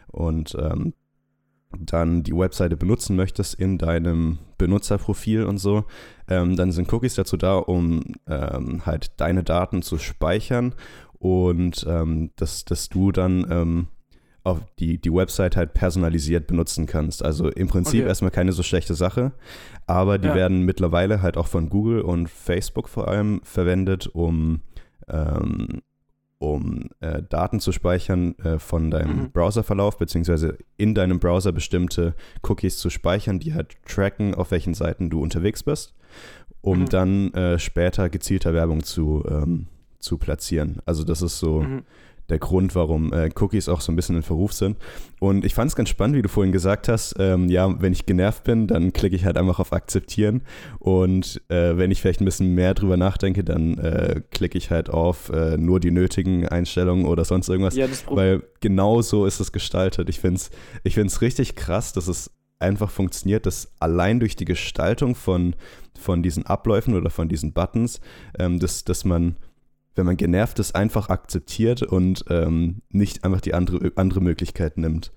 und 0.08 0.56
ähm, 0.60 0.94
dann 1.78 2.24
die 2.24 2.36
Webseite 2.36 2.78
benutzen 2.78 3.16
möchtest 3.16 3.54
in 3.56 3.78
deinem 3.78 4.40
Benutzerprofil 4.58 5.44
und 5.44 5.58
so, 5.58 5.86
ähm, 6.28 6.56
dann 6.56 6.72
sind 6.72 6.92
Cookies 6.92 7.16
dazu 7.16 7.38
da, 7.38 7.58
um 7.58 8.02
ähm, 8.28 8.86
halt 8.86 9.12
deine 9.18 9.44
Daten 9.44 9.82
zu 9.82 9.98
speichern 9.98 10.74
und 11.14 11.86
ähm, 11.88 12.32
dass, 12.38 12.66
dass 12.66 12.90
du 12.90 13.12
dann 13.12 13.46
ähm, 13.50 13.88
auf 14.44 14.62
die, 14.80 15.00
die 15.00 15.14
Website 15.14 15.56
halt 15.56 15.74
personalisiert 15.74 16.48
benutzen 16.48 16.86
kannst. 16.86 17.24
Also 17.24 17.50
im 17.50 17.68
Prinzip 17.68 18.02
okay. 18.02 18.08
erstmal 18.08 18.32
keine 18.32 18.52
so 18.52 18.64
schlechte 18.64 18.96
Sache, 18.96 19.34
aber 19.86 20.18
die 20.18 20.30
ja. 20.30 20.36
werden 20.36 20.64
mittlerweile 20.64 21.22
halt 21.22 21.38
auch 21.38 21.48
von 21.48 21.70
Google 21.70 22.02
und 22.02 22.30
Facebook 22.30 22.90
vor 22.90 23.08
allem 23.08 23.42
verwendet, 23.44 24.08
um 24.08 24.62
ähm, 25.08 25.82
um 26.40 26.90
äh, 27.02 27.22
Daten 27.22 27.60
zu 27.60 27.72
speichern 27.72 28.38
äh, 28.40 28.60
von 28.60 28.90
deinem 28.90 29.24
mhm. 29.24 29.32
Browserverlauf, 29.32 29.98
beziehungsweise 29.98 30.58
in 30.78 30.96
deinem 30.96 31.20
Browser 31.20 31.52
bestimmte 31.52 32.16
Cookies 32.44 32.78
zu 32.78 32.90
speichern, 32.90 33.40
die 33.40 33.54
halt 33.54 33.78
tracken, 33.86 34.34
auf 34.34 34.52
welchen 34.52 34.74
Seiten 34.74 35.10
du 35.10 35.22
unterwegs 35.22 35.64
bist, 35.64 35.94
um 36.62 36.82
mhm. 36.82 36.90
dann 36.90 37.34
äh, 37.34 37.60
später 37.60 38.10
gezielter 38.10 38.54
Werbung 38.54 38.84
zu, 38.84 39.24
ähm, 39.30 39.68
zu 40.00 40.18
platzieren. 40.18 40.82
Also 40.86 41.04
das 41.04 41.22
ist 41.22 41.40
so 41.40 41.62
mhm 41.62 41.84
der 42.30 42.40
Grund, 42.40 42.76
warum 42.76 43.12
äh, 43.14 43.30
Cookies 43.36 43.70
auch 43.70 43.82
so 43.82 43.92
ein 43.92 43.96
bisschen 43.96 44.16
in 44.16 44.24
Verruf 44.24 44.54
sind. 44.54 44.78
Und 45.20 45.46
ich 45.46 45.54
fand 45.54 45.70
es 45.70 45.76
ganz 45.76 45.90
spannend, 45.90 46.16
wie 46.16 46.22
du 46.22 46.30
vorhin 46.30 46.52
gesagt 46.52 46.88
hast, 46.88 47.16
ähm, 47.20 47.50
ja, 47.50 47.82
wenn 47.82 47.92
ich 47.92 48.06
genervt 48.06 48.44
bin, 48.44 48.68
dann 48.68 48.94
klicke 48.94 49.16
ich 49.16 49.26
halt 49.26 49.38
einfach 49.38 49.60
auf 49.60 49.74
Akzeptieren. 49.74 50.42
Und 50.80 51.42
äh, 51.50 51.78
wenn 51.78 51.92
ich 51.92 52.02
vielleicht 52.02 52.22
ein 52.22 52.26
bisschen 52.26 52.56
mehr 52.56 52.74
drüber 52.74 52.98
nachdenke, 52.98 53.44
dann 53.44 53.78
äh, 53.78 54.22
klicke 54.32 54.58
ich 54.58 54.72
halt 54.72 54.90
auf 54.90 55.30
äh, 55.30 55.58
nur 55.58 55.80
die 55.80 55.92
nötigen 55.92 56.48
Einstellungen 56.48 57.06
oder 57.06 57.26
sonst 57.26 57.50
irgendwas. 57.50 57.76
Ja, 57.76 57.88
das 57.88 58.06
Weil 58.10 58.44
genau 58.62 59.02
so 59.02 59.26
ist 59.26 59.40
es 59.40 59.52
gestaltet. 59.52 60.10
Ich 60.10 60.20
finde 60.20 60.38
es 60.38 60.52
ich 60.84 60.96
find's 60.96 61.22
richtig 61.22 61.56
krass, 61.56 61.94
dass 61.94 62.08
es 62.08 62.32
einfach 62.60 62.90
funktioniert, 62.90 63.46
dass 63.46 63.72
allein 63.80 64.20
durch 64.20 64.36
die 64.36 64.46
Gestaltung 64.46 65.16
von, 65.16 65.56
von 65.98 66.22
diesen 66.22 66.46
Abläufen 66.46 66.94
oder 66.94 67.10
von 67.10 67.30
diesen 67.30 67.54
Buttons, 67.54 68.02
ähm, 68.38 68.60
dass, 68.60 68.84
dass 68.84 69.06
man 69.06 69.38
wenn 69.96 70.06
man 70.06 70.18
genervt 70.18 70.60
ist, 70.60 70.76
einfach 70.76 71.10
akzeptiert 71.10 71.84
und 71.84 72.26
ähm, 72.30 72.82
nicht 72.90 73.24
einfach 73.24 73.42
die 73.42 73.54
andere, 73.54 73.92
andere 73.96 74.22
Möglichkeit 74.22 74.78
nimmt. 74.78 75.12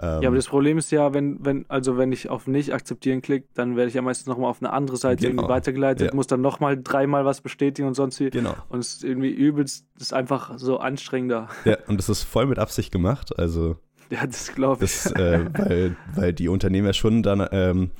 Ähm, 0.00 0.22
ja, 0.22 0.28
aber 0.28 0.36
das 0.36 0.48
Problem 0.48 0.76
ist 0.76 0.90
ja, 0.90 1.14
wenn, 1.14 1.44
wenn, 1.44 1.66
also 1.68 1.96
wenn 1.96 2.10
ich 2.10 2.28
auf 2.28 2.46
nicht 2.46 2.74
akzeptieren 2.74 3.22
klicke, 3.22 3.46
dann 3.54 3.76
werde 3.76 3.88
ich 3.88 3.94
ja 3.94 4.02
meistens 4.02 4.26
nochmal 4.26 4.50
auf 4.50 4.60
eine 4.60 4.72
andere 4.72 4.96
Seite 4.96 5.22
genau. 5.22 5.42
irgendwie 5.42 5.54
weitergeleitet, 5.54 6.08
ja. 6.08 6.14
muss 6.14 6.26
dann 6.26 6.40
nochmal 6.40 6.80
dreimal 6.82 7.24
was 7.24 7.40
bestätigen 7.40 7.86
und 7.86 7.94
sonst 7.94 8.18
wie. 8.18 8.30
Genau. 8.30 8.54
Und 8.68 8.80
es 8.80 8.94
ist 8.94 9.04
irgendwie 9.04 9.30
übelst, 9.30 9.86
ist 9.98 10.12
einfach 10.12 10.58
so 10.58 10.78
anstrengender. 10.78 11.48
Ja, 11.64 11.76
und 11.86 11.98
das 11.98 12.08
ist 12.08 12.24
voll 12.24 12.46
mit 12.46 12.58
Absicht 12.58 12.92
gemacht, 12.92 13.38
also. 13.38 13.76
Ja, 14.10 14.26
das 14.26 14.54
glaube 14.54 14.84
ich. 14.84 14.92
Das, 14.92 15.12
äh, 15.12 15.46
weil, 15.54 15.96
weil 16.14 16.32
die 16.34 16.48
Unternehmer 16.48 16.92
schon 16.92 17.22
dann 17.22 17.48
ähm, 17.52 17.90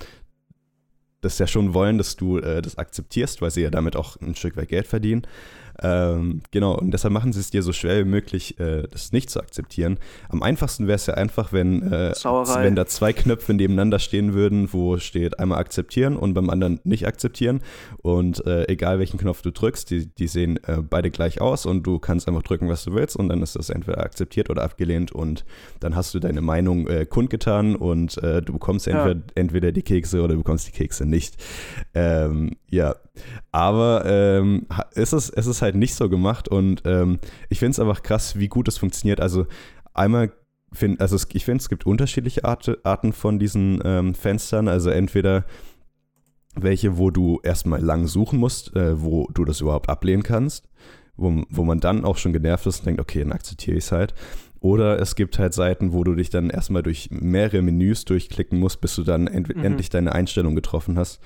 das 1.23 1.39
ja 1.39 1.47
schon 1.47 1.73
wollen, 1.73 1.97
dass 1.97 2.17
du 2.17 2.39
äh, 2.39 2.61
das 2.61 2.77
akzeptierst, 2.77 3.41
weil 3.41 3.51
sie 3.51 3.63
ja 3.63 3.71
damit 3.71 3.97
auch 3.97 4.21
ein 4.21 4.35
Stück 4.35 4.57
weit 4.59 4.69
Geld 4.69 4.87
verdienen. 4.87 5.27
Ähm, 5.83 6.43
genau, 6.51 6.79
und 6.79 6.93
deshalb 6.93 7.13
machen 7.13 7.33
sie 7.33 7.41
es 7.41 7.51
dir 7.51 7.63
so 7.63 7.73
schwer 7.73 7.99
wie 8.05 8.09
möglich, 8.09 8.59
äh, 8.61 8.87
das 8.91 9.13
nicht 9.13 9.31
zu 9.31 9.41
akzeptieren. 9.41 9.99
Am 10.29 10.43
einfachsten 10.43 10.87
wäre 10.87 10.97
es 10.97 11.07
ja 11.07 11.15
einfach, 11.15 11.53
wenn, 11.53 11.83
äh, 11.93 12.13
wenn 12.13 12.77
da 12.77 12.87
zwei 12.87 13.13
Knöpfe 13.13 13.55
nebeneinander 13.55 13.99
stehen 13.99 14.35
würden, 14.35 14.73
wo 14.73 14.99
steht 14.99 15.39
einmal 15.39 15.59
akzeptieren 15.59 16.17
und 16.17 16.35
beim 16.35 16.51
anderen 16.51 16.81
nicht 16.85 17.07
akzeptieren. 17.07 17.61
Und 18.03 18.47
äh, 18.47 18.69
egal 18.69 18.99
welchen 18.99 19.19
Knopf 19.19 19.43
du 19.43 19.51
drückst, 19.51 19.91
die, 19.91 20.07
die 20.07 20.27
sehen 20.27 20.59
äh, 20.65 20.79
beide 20.83 21.11
gleich 21.11 21.41
aus 21.41 21.67
und 21.67 21.85
du 21.85 21.99
kannst 21.99 22.29
einfach 22.29 22.43
drücken, 22.43 22.69
was 22.69 22.85
du 22.85 22.95
willst 22.95 23.17
und 23.17 23.29
dann 23.29 23.43
ist 23.43 23.57
das 23.57 23.71
entweder 23.71 23.99
akzeptiert 23.99 24.51
oder 24.51 24.63
abgelehnt 24.63 25.13
und 25.13 25.45
dann 25.81 25.97
hast 25.97 26.15
du 26.15 26.19
deine 26.19 26.41
Meinung 26.41 26.87
äh, 26.87 27.07
kundgetan 27.07 27.77
und 27.77 28.19
äh, 28.19 28.43
du 28.43 28.53
bekommst 28.53 28.87
entweder, 28.87 29.15
ja. 29.15 29.23
entweder 29.35 29.73
die 29.73 29.83
Kekse 29.83 30.23
oder 30.23 30.35
du 30.35 30.39
bekommst 30.39 30.69
die 30.69 30.73
Kekse 30.73 31.07
nicht. 31.07 31.37
Ähm, 31.95 32.57
ja, 32.71 32.97
aber 33.53 34.05
ähm, 34.07 34.67
ist 34.95 35.13
es, 35.13 35.31
es 35.31 35.47
ist 35.47 35.63
halt 35.63 35.77
nicht 35.77 35.95
so 35.95 36.09
gemacht 36.09 36.49
und 36.49 36.83
ähm, 36.85 37.19
ich 37.49 37.59
finde 37.59 37.73
es 37.73 37.81
einfach 37.81 38.03
krass, 38.03 38.39
wie 38.39 38.49
gut 38.49 38.69
es 38.69 38.79
funktioniert. 38.79 39.21
Also 39.21 39.47
einmal 39.93 40.33
find, 40.73 41.01
also 41.01 41.17
es, 41.17 41.29
ich 41.33 41.45
finde, 41.45 41.63
es 41.63 41.69
gibt 41.69 41.87
unterschiedliche 41.87 42.45
Art, 42.45 42.79
Arten 42.85 43.13
von 43.13 43.39
diesen 43.39 43.81
ähm, 43.85 44.15
Fenstern. 44.15 44.69
Also 44.69 44.91
entweder 44.91 45.45
welche, 46.57 46.99
wo 46.99 47.11
du 47.11 47.41
erstmal 47.43 47.81
lang 47.81 48.07
suchen 48.07 48.39
musst, 48.39 48.75
äh, 48.77 49.01
wo 49.01 49.29
du 49.33 49.45
das 49.45 49.61
überhaupt 49.61 49.89
ablehnen 49.89 50.23
kannst, 50.23 50.69
wo, 51.17 51.43
wo 51.49 51.65
man 51.65 51.81
dann 51.81 52.05
auch 52.05 52.17
schon 52.17 52.33
genervt 52.33 52.67
ist 52.67 52.81
und 52.81 52.87
denkt, 52.87 53.01
okay, 53.01 53.21
dann 53.21 53.33
akzeptiere 53.33 53.77
ich 53.77 53.85
es 53.85 53.93
halt. 53.93 54.15
Oder 54.61 54.99
es 54.99 55.15
gibt 55.15 55.39
halt 55.39 55.53
Seiten, 55.53 55.93
wo 55.93 56.05
du 56.05 56.15
dich 56.15 56.31
dann 56.31 56.49
erstmal 56.49 56.83
durch 56.83 57.11
mehrere 57.11 57.61
Menüs 57.61 58.07
durchklicken 58.07 58.59
musst, 58.59 58.81
bis 58.81 58.95
du 58.95 59.03
dann 59.03 59.25
mhm. 59.25 59.63
endlich 59.63 59.91
deine 59.91 60.13
Einstellung 60.13 60.55
getroffen 60.55 60.99
hast. 60.99 61.21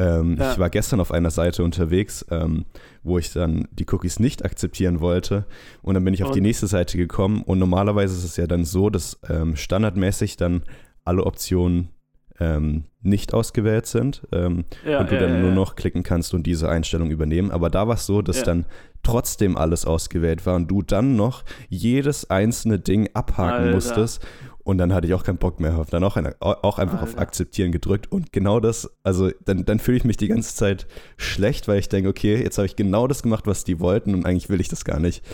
Ähm, 0.00 0.36
ja. 0.38 0.52
Ich 0.52 0.58
war 0.58 0.70
gestern 0.70 1.00
auf 1.00 1.12
einer 1.12 1.30
Seite 1.30 1.62
unterwegs, 1.62 2.24
ähm, 2.30 2.64
wo 3.02 3.18
ich 3.18 3.32
dann 3.32 3.68
die 3.72 3.86
Cookies 3.90 4.18
nicht 4.18 4.44
akzeptieren 4.44 5.00
wollte. 5.00 5.44
Und 5.82 5.94
dann 5.94 6.04
bin 6.04 6.14
ich 6.14 6.22
auf 6.22 6.30
und? 6.30 6.36
die 6.36 6.40
nächste 6.40 6.66
Seite 6.66 6.96
gekommen. 6.96 7.42
Und 7.42 7.58
normalerweise 7.58 8.16
ist 8.16 8.24
es 8.24 8.36
ja 8.36 8.46
dann 8.46 8.64
so, 8.64 8.88
dass 8.88 9.20
ähm, 9.28 9.56
standardmäßig 9.56 10.38
dann 10.38 10.62
alle 11.04 11.24
Optionen 11.24 11.90
ähm, 12.38 12.84
nicht 13.02 13.34
ausgewählt 13.34 13.86
sind 13.86 14.26
ähm, 14.32 14.64
ja, 14.86 15.00
und 15.00 15.10
du 15.10 15.14
ja, 15.14 15.20
dann 15.20 15.42
nur 15.42 15.52
noch 15.52 15.76
klicken 15.76 16.02
kannst 16.02 16.32
und 16.32 16.44
diese 16.44 16.70
Einstellung 16.70 17.10
übernehmen. 17.10 17.50
Aber 17.50 17.68
da 17.68 17.86
war 17.86 17.96
es 17.96 18.06
so, 18.06 18.22
dass 18.22 18.42
dann 18.42 18.64
trotzdem 19.02 19.56
alles 19.56 19.84
ausgewählt 19.84 20.46
war 20.46 20.56
und 20.56 20.68
du 20.68 20.82
dann 20.82 21.16
noch 21.16 21.44
jedes 21.68 22.30
einzelne 22.30 22.78
Ding 22.78 23.10
abhaken 23.12 23.64
Alter. 23.64 23.74
musstest. 23.74 24.26
Und 24.70 24.78
dann 24.78 24.94
hatte 24.94 25.08
ich 25.08 25.14
auch 25.14 25.24
keinen 25.24 25.38
Bock 25.38 25.58
mehr 25.58 25.76
auf. 25.76 25.90
Dann 25.90 26.04
auch, 26.04 26.16
eine, 26.16 26.36
auch 26.38 26.78
einfach 26.78 27.00
Alter. 27.00 27.14
auf 27.14 27.18
Akzeptieren 27.18 27.72
gedrückt. 27.72 28.12
Und 28.12 28.32
genau 28.32 28.60
das, 28.60 28.88
also 29.02 29.32
dann, 29.44 29.64
dann 29.64 29.80
fühle 29.80 29.96
ich 29.96 30.04
mich 30.04 30.16
die 30.16 30.28
ganze 30.28 30.54
Zeit 30.54 30.86
schlecht, 31.16 31.66
weil 31.66 31.80
ich 31.80 31.88
denke, 31.88 32.08
okay, 32.08 32.40
jetzt 32.40 32.56
habe 32.56 32.66
ich 32.66 32.76
genau 32.76 33.08
das 33.08 33.24
gemacht, 33.24 33.48
was 33.48 33.64
die 33.64 33.80
wollten 33.80 34.14
und 34.14 34.24
eigentlich 34.24 34.48
will 34.48 34.60
ich 34.60 34.68
das 34.68 34.84
gar 34.84 35.00
nicht. 35.00 35.24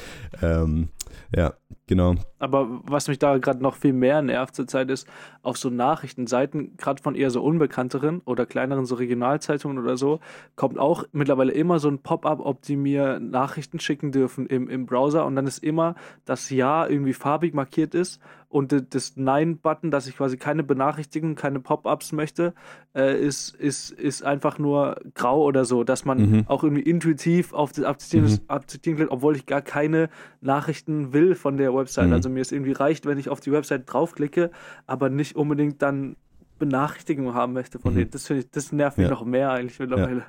Ähm, 0.40 0.88
ja, 1.37 1.52
genau. 1.87 2.14
Aber 2.38 2.81
was 2.85 3.09
mich 3.09 3.19
da 3.19 3.38
gerade 3.38 3.62
noch 3.62 3.76
viel 3.76 3.93
mehr 3.93 4.23
nervt 4.23 4.55
zurzeit 4.55 4.90
ist, 4.90 5.09
auf 5.43 5.57
so 5.57 5.71
Nachrichtenseiten, 5.71 6.76
gerade 6.76 7.02
von 7.02 7.14
eher 7.14 7.31
so 7.31 7.43
unbekannteren 7.43 8.21
oder 8.25 8.47
kleineren 8.47 8.85
so 8.85 8.97
Regionalzeitungen 8.97 9.78
oder 9.78 9.97
so, 9.97 10.21
kommt 10.55 10.78
auch 10.78 11.05
mittlerweile 11.12 11.52
immer 11.52 11.78
so 11.78 11.88
ein 11.88 11.99
Pop-up, 11.99 12.40
ob 12.40 12.62
die 12.62 12.76
mir 12.76 13.19
Nachrichten 13.21 13.81
schicken 13.81 14.12
dürfen 14.12 14.47
im, 14.47 14.69
im 14.69 14.87
Browser 14.87 15.25
und 15.25 15.37
dann 15.37 15.47
ist 15.47 15.62
immer 15.62 15.95
das 16.25 16.50
Ja 16.50 16.87
irgendwie 16.87 17.14
farbig 17.14 17.55
markiert 17.55 17.95
ist 17.95 18.21
und 18.49 18.95
das 18.95 19.16
Nein-Button, 19.16 19.90
dass 19.90 20.07
ich 20.07 20.16
quasi 20.16 20.37
keine 20.37 20.62
Benachrichtigungen, 20.62 21.35
keine 21.35 21.61
Pop-ups 21.61 22.12
möchte, 22.12 22.55
äh, 22.95 23.21
ist, 23.21 23.55
ist, 23.55 23.90
ist 23.90 24.23
einfach 24.23 24.59
nur 24.59 25.00
grau 25.14 25.43
oder 25.43 25.64
so, 25.64 25.85
dass 25.85 26.05
man 26.05 26.19
mhm. 26.19 26.45
auch 26.47 26.62
irgendwie 26.62 26.83
intuitiv 26.83 27.52
auf 27.52 27.73
das 27.73 27.85
Akzeptieren, 27.85 28.31
mhm. 28.31 28.40
Akzeptieren 28.49 28.97
klickt, 28.97 29.11
obwohl 29.11 29.37
ich 29.37 29.47
gar 29.47 29.62
keine 29.62 30.09
Nachrichten 30.40 31.12
will 31.12 31.35
von 31.35 31.57
der 31.57 31.75
Website. 31.75 32.07
Mhm. 32.07 32.12
Also 32.12 32.25
mir 32.28 32.40
ist 32.40 32.52
irgendwie 32.52 32.73
reicht, 32.73 33.06
wenn 33.06 33.18
ich 33.18 33.28
auf 33.28 33.40
die 33.40 33.52
Website 33.52 33.83
draufklicke, 33.87 34.50
aber 34.87 35.09
nicht 35.09 35.37
unbedingt 35.37 35.83
dann 35.83 36.16
Benachrichtigungen 36.59 37.35
haben 37.35 37.52
möchte 37.52 37.78
von 37.78 37.92
mhm. 37.92 37.99
denen. 37.99 38.11
Das, 38.11 38.28
ich, 38.30 38.50
das 38.50 38.73
nervt 38.73 38.99
mich 38.99 39.06
ja. 39.06 39.11
noch 39.11 39.25
mehr 39.25 39.50
eigentlich 39.50 39.78
mittlerweile. 39.78 40.21
Ja. 40.21 40.26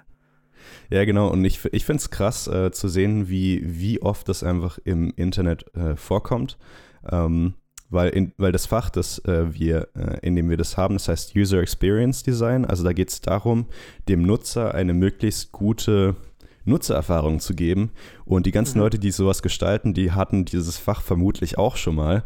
Ja, 0.90 1.06
genau. 1.06 1.30
Und 1.30 1.46
ich, 1.46 1.64
ich 1.72 1.86
finde 1.86 2.02
es 2.02 2.10
krass 2.10 2.48
äh, 2.48 2.72
zu 2.72 2.88
sehen, 2.88 3.30
wie, 3.30 3.62
wie 3.64 4.02
oft 4.02 4.28
das 4.28 4.44
einfach 4.44 4.80
im 4.84 5.14
Internet 5.16 5.66
äh, 5.76 5.96
vorkommt. 5.96 6.58
Ähm, 7.10 7.54
weil, 7.90 8.10
in, 8.10 8.34
weil 8.38 8.52
das 8.52 8.66
Fach, 8.66 8.90
das 8.90 9.20
äh, 9.26 9.54
wir, 9.54 9.88
äh, 9.96 10.20
in 10.22 10.36
dem 10.36 10.50
wir 10.50 10.58
das 10.58 10.76
haben, 10.76 10.96
das 10.96 11.08
heißt 11.08 11.36
User 11.36 11.60
Experience 11.60 12.24
Design. 12.24 12.66
Also 12.66 12.84
da 12.84 12.92
geht 12.92 13.10
es 13.10 13.22
darum, 13.22 13.68
dem 14.10 14.24
Nutzer 14.24 14.74
eine 14.74 14.94
möglichst 14.94 15.52
gute 15.52 16.16
Nutzererfahrung 16.68 17.40
zu 17.40 17.56
geben. 17.56 17.92
Und 18.26 18.46
die 18.46 18.52
ganzen 18.52 18.78
mhm. 18.78 18.84
Leute, 18.84 19.00
die 19.00 19.12
sowas 19.12 19.42
gestalten, 19.42 19.94
die 19.94 20.12
hatten 20.12 20.44
dieses 20.46 20.78
Fach 20.78 21.02
vermutlich 21.02 21.58
auch 21.58 21.78
schon 21.78 21.96
mal. 21.96 22.24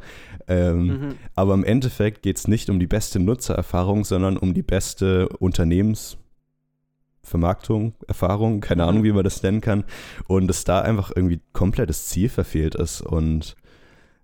Ähm, 0.47 0.85
mhm. 0.85 1.15
Aber 1.35 1.53
im 1.53 1.63
Endeffekt 1.63 2.23
geht 2.23 2.37
es 2.37 2.47
nicht 2.47 2.69
um 2.69 2.79
die 2.79 2.87
beste 2.87 3.19
Nutzererfahrung, 3.19 4.03
sondern 4.03 4.37
um 4.37 4.53
die 4.53 4.63
beste 4.63 5.29
Unternehmensvermarktung, 5.29 7.93
Erfahrung, 8.07 8.61
keine 8.61 8.83
mhm. 8.83 8.89
Ahnung, 8.89 9.03
wie 9.03 9.11
man 9.11 9.23
das 9.23 9.43
nennen 9.43 9.61
kann. 9.61 9.83
Und 10.27 10.47
dass 10.47 10.63
da 10.63 10.81
einfach 10.81 11.11
irgendwie 11.15 11.41
komplettes 11.53 12.07
Ziel 12.07 12.29
verfehlt 12.29 12.75
ist. 12.75 13.01
Und 13.01 13.55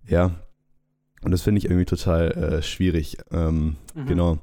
ja, 0.08 0.32
und 1.24 1.32
das 1.32 1.42
finde 1.42 1.60
ich 1.60 1.66
irgendwie 1.66 1.86
total 1.86 2.32
äh, 2.32 2.62
schwierig. 2.62 3.18
Ähm, 3.32 3.78
mhm. 3.96 4.06
Genau. 4.06 4.38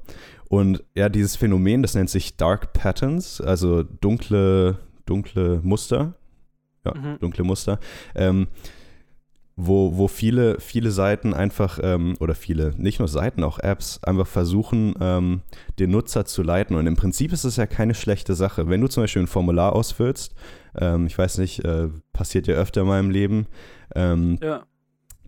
Und 0.49 0.85
ja, 0.95 1.09
dieses 1.09 1.37
Phänomen, 1.37 1.83
das 1.83 1.95
nennt 1.95 2.11
sich 2.11 2.37
Dark 2.37 2.73
Patterns, 2.73 3.41
also 3.41 3.83
dunkle, 3.83 4.79
dunkle 5.07 5.61
Muster. 5.63 6.15
Ja, 6.85 6.95
mhm. 6.95 7.19
dunkle 7.19 7.45
Muster. 7.45 7.79
Ähm, 8.15 8.49
wo, 9.57 9.97
wo 9.97 10.09
viele, 10.09 10.59
viele 10.59 10.91
Seiten 10.91 11.33
einfach, 11.33 11.79
ähm, 11.81 12.17
oder 12.19 12.35
viele, 12.35 12.75
nicht 12.77 12.99
nur 12.99 13.07
Seiten, 13.07 13.45
auch 13.45 13.61
Apps, 13.61 14.03
einfach 14.03 14.27
versuchen, 14.27 14.95
ähm, 15.01 15.43
den 15.79 15.93
Nutzer 15.93 16.25
zu 16.25 16.43
leiten. 16.43 16.77
Und 16.77 16.89
im 16.89 16.97
Prinzip 16.97 17.33
ist 17.33 17.45
es 17.45 17.57
ja 17.57 17.67
keine 17.67 17.95
schlechte 17.95 18.35
Sache. 18.35 18.69
Wenn 18.69 18.81
du 18.81 18.89
zum 18.89 19.05
Beispiel 19.05 19.23
ein 19.23 19.29
Formular 19.29 19.73
ausfüllst, 19.73 20.35
ähm, 20.77 21.07
ich 21.07 21.17
weiß 21.17 21.39
nicht, 21.39 21.65
äh, 21.65 21.89
passiert 22.13 22.49
ja 22.49 22.57
öfter 22.57 22.81
in 22.81 22.89
meinem 22.89 23.11
Leben, 23.11 23.47
ähm, 23.95 24.39
ja 24.43 24.65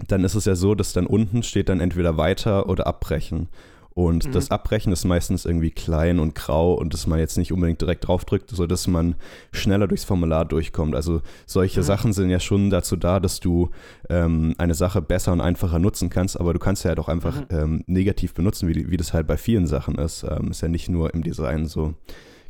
dann 0.09 0.25
ist 0.25 0.35
es 0.35 0.45
ja 0.45 0.55
so, 0.55 0.75
dass 0.75 0.93
dann 0.93 1.07
unten 1.07 1.43
steht 1.43 1.69
dann 1.69 1.81
entweder 1.81 2.17
weiter 2.17 2.69
oder 2.69 2.87
abbrechen. 2.87 3.49
Und 3.97 4.27
mhm. 4.27 4.33
das 4.33 4.51
Abbrechen 4.51 4.93
ist 4.93 5.07
meistens 5.07 5.47
irgendwie 5.47 5.71
klein 5.71 6.19
und 6.19 6.35
grau 6.35 6.75
und 6.75 6.93
dass 6.93 7.07
man 7.07 7.19
jetzt 7.19 7.39
nicht 7.39 7.51
unbedingt 7.51 7.81
direkt 7.81 8.07
draufdrückt, 8.07 8.51
sodass 8.51 8.87
man 8.89 9.15
schneller 9.53 9.89
durchs 9.89 10.05
Formular 10.05 10.45
durchkommt. 10.45 10.95
Also 10.95 11.23
solche 11.47 11.81
mhm. 11.81 11.85
Sachen 11.85 12.13
sind 12.13 12.29
ja 12.29 12.39
schon 12.39 12.69
dazu 12.69 12.97
da, 12.97 13.21
dass 13.21 13.41
du 13.41 13.71
ähm, 14.11 14.55
eine 14.59 14.75
Sache 14.75 15.01
besser 15.01 15.33
und 15.33 15.41
einfacher 15.41 15.79
nutzen 15.79 16.11
kannst, 16.11 16.39
aber 16.39 16.53
du 16.53 16.59
kannst 16.59 16.85
ja 16.85 16.91
halt 16.91 16.99
auch 16.99 17.09
einfach 17.09 17.41
mhm. 17.41 17.47
ähm, 17.49 17.85
negativ 17.87 18.35
benutzen, 18.35 18.69
wie, 18.69 18.91
wie 18.91 18.99
das 18.99 19.15
halt 19.15 19.27
bei 19.27 19.39
vielen 19.39 19.67
Sachen 19.67 19.95
ist. 19.95 20.25
Ähm, 20.25 20.51
ist 20.51 20.61
ja 20.61 20.69
nicht 20.69 20.91
nur 20.91 21.15
im 21.15 21.23
Design 21.23 21.65
so. 21.65 21.95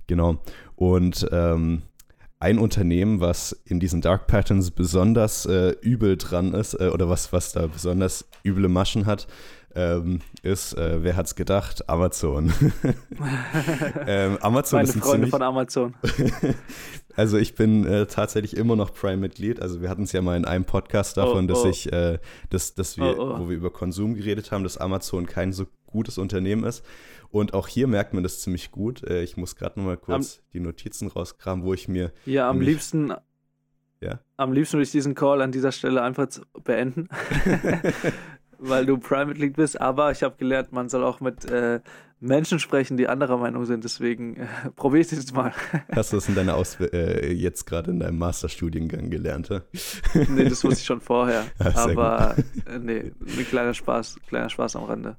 Genau. 0.09 0.39
Und 0.75 1.29
ähm, 1.31 1.83
ein 2.41 2.59
Unternehmen, 2.59 3.21
was 3.21 3.53
in 3.67 3.79
diesen 3.79 4.01
Dark 4.01 4.27
Patterns 4.27 4.73
besonders 4.73 5.47
äh, 5.47 5.77
übel 5.81 6.17
dran 6.17 6.55
ist 6.55 6.75
äh, 6.75 6.89
oder 6.89 7.09
was, 7.09 7.33
was 7.33 7.53
da 7.53 7.69
besonders 7.69 8.25
üble 8.45 8.69
Maschen 8.69 9.07
hat, 9.07 9.29
ähm, 9.77 10.21
ist, 10.43 10.73
äh, 10.77 11.03
wer 11.03 11.17
hat's 11.17 11.35
gedacht? 11.35 11.89
Amazon. 11.89 12.53
ähm, 14.07 14.39
Amazon 14.41 14.79
Meine 14.79 14.89
ist 14.89 14.97
ein 14.97 15.03
Freunde 15.03 15.13
ziemlich, 15.15 15.31
von 15.31 15.43
Amazon. 15.43 15.95
also 17.17 17.37
ich 17.37 17.55
bin 17.55 17.85
äh, 17.85 18.07
tatsächlich 18.07 18.57
immer 18.57 18.75
noch 18.75 18.95
Prime-Mitglied. 18.95 19.61
Also 19.61 19.83
wir 19.83 19.91
hatten 19.91 20.05
es 20.05 20.13
ja 20.13 20.23
mal 20.23 20.37
in 20.37 20.47
einem 20.47 20.65
Podcast 20.65 21.19
davon, 21.19 21.45
oh, 21.45 21.49
dass 21.49 21.65
oh. 21.65 21.69
ich, 21.69 21.93
äh, 21.93 22.19
dass, 22.49 22.75
dass 22.75 22.97
wir, 22.97 23.19
oh, 23.19 23.35
oh, 23.35 23.39
wo 23.41 23.49
wir 23.51 23.57
über 23.57 23.71
Konsum 23.71 24.15
geredet 24.15 24.51
haben, 24.51 24.65
dass 24.65 24.79
Amazon 24.79 25.27
kein 25.27 25.53
so 25.53 25.67
gutes 25.85 26.17
Unternehmen 26.17 26.65
ist. 26.65 26.83
Und 27.31 27.53
auch 27.53 27.69
hier 27.69 27.87
merkt 27.87 28.15
man 28.15 28.23
das 28.23 28.41
ziemlich 28.41 28.71
gut. 28.71 29.05
Äh, 29.05 29.23
ich 29.23 29.37
muss 29.37 29.57
gerade 29.57 29.79
noch 29.79 29.87
mal 29.87 29.99
kurz 29.99 30.39
am, 30.39 30.45
die 30.55 30.61
Notizen 30.61 31.09
rauskramen, 31.09 31.65
wo 31.65 31.75
ich 31.75 31.87
mir. 31.87 32.13
Ja, 32.25 32.49
am 32.49 32.63
liebsten. 32.63 33.13
Ja. 34.01 34.21
Am 34.37 34.53
liebsten 34.53 34.75
würde 34.75 34.85
ich 34.85 34.91
diesen 34.91 35.15
Call 35.15 35.41
an 35.41 35.53
dieser 35.53 35.73
Stelle 35.73 36.03
einfach 36.03 36.29
beenden. 36.65 37.09
weil 38.59 38.87
du 38.87 38.99
Prime-Mitglied 38.99 39.57
bist, 39.57 39.81
aber 39.81 40.11
ich 40.11 40.23
habe 40.23 40.37
gelernt, 40.37 40.73
man 40.73 40.89
soll 40.89 41.05
auch 41.05 41.21
mit 41.21 41.45
äh, 41.51 41.81
Menschen 42.21 42.59
sprechen, 42.59 42.97
die 42.97 43.09
anderer 43.09 43.37
Meinung 43.37 43.67
sind. 43.67 43.85
Deswegen 43.85 44.37
äh, 44.37 44.47
probiere 44.77 45.03
ich 45.03 45.13
es 45.13 45.19
jetzt 45.19 45.35
mal. 45.35 45.53
Hast 45.95 46.13
du 46.13 46.17
das 46.17 46.29
in 46.29 46.35
deiner 46.35 46.55
Aus 46.55 46.79
äh, 46.81 47.33
jetzt 47.33 47.67
gerade 47.67 47.91
in 47.91 48.01
deinem 48.01 48.19
Masterstudiengang 48.19 49.11
gelernt? 49.11 49.49
Ja? 49.49 49.61
nee, 50.29 50.45
das 50.45 50.65
wusste 50.65 50.81
ich 50.81 50.87
schon 50.87 51.01
vorher. 51.01 51.45
Ja, 51.63 51.77
aber 51.77 52.37
äh, 52.67 52.79
nee, 52.79 53.13
ein 53.21 53.47
kleiner 53.49 53.75
Spaß, 53.75 54.19
kleiner 54.29 54.49
Spaß 54.49 54.77
am 54.77 54.85
Rande. 54.85 55.17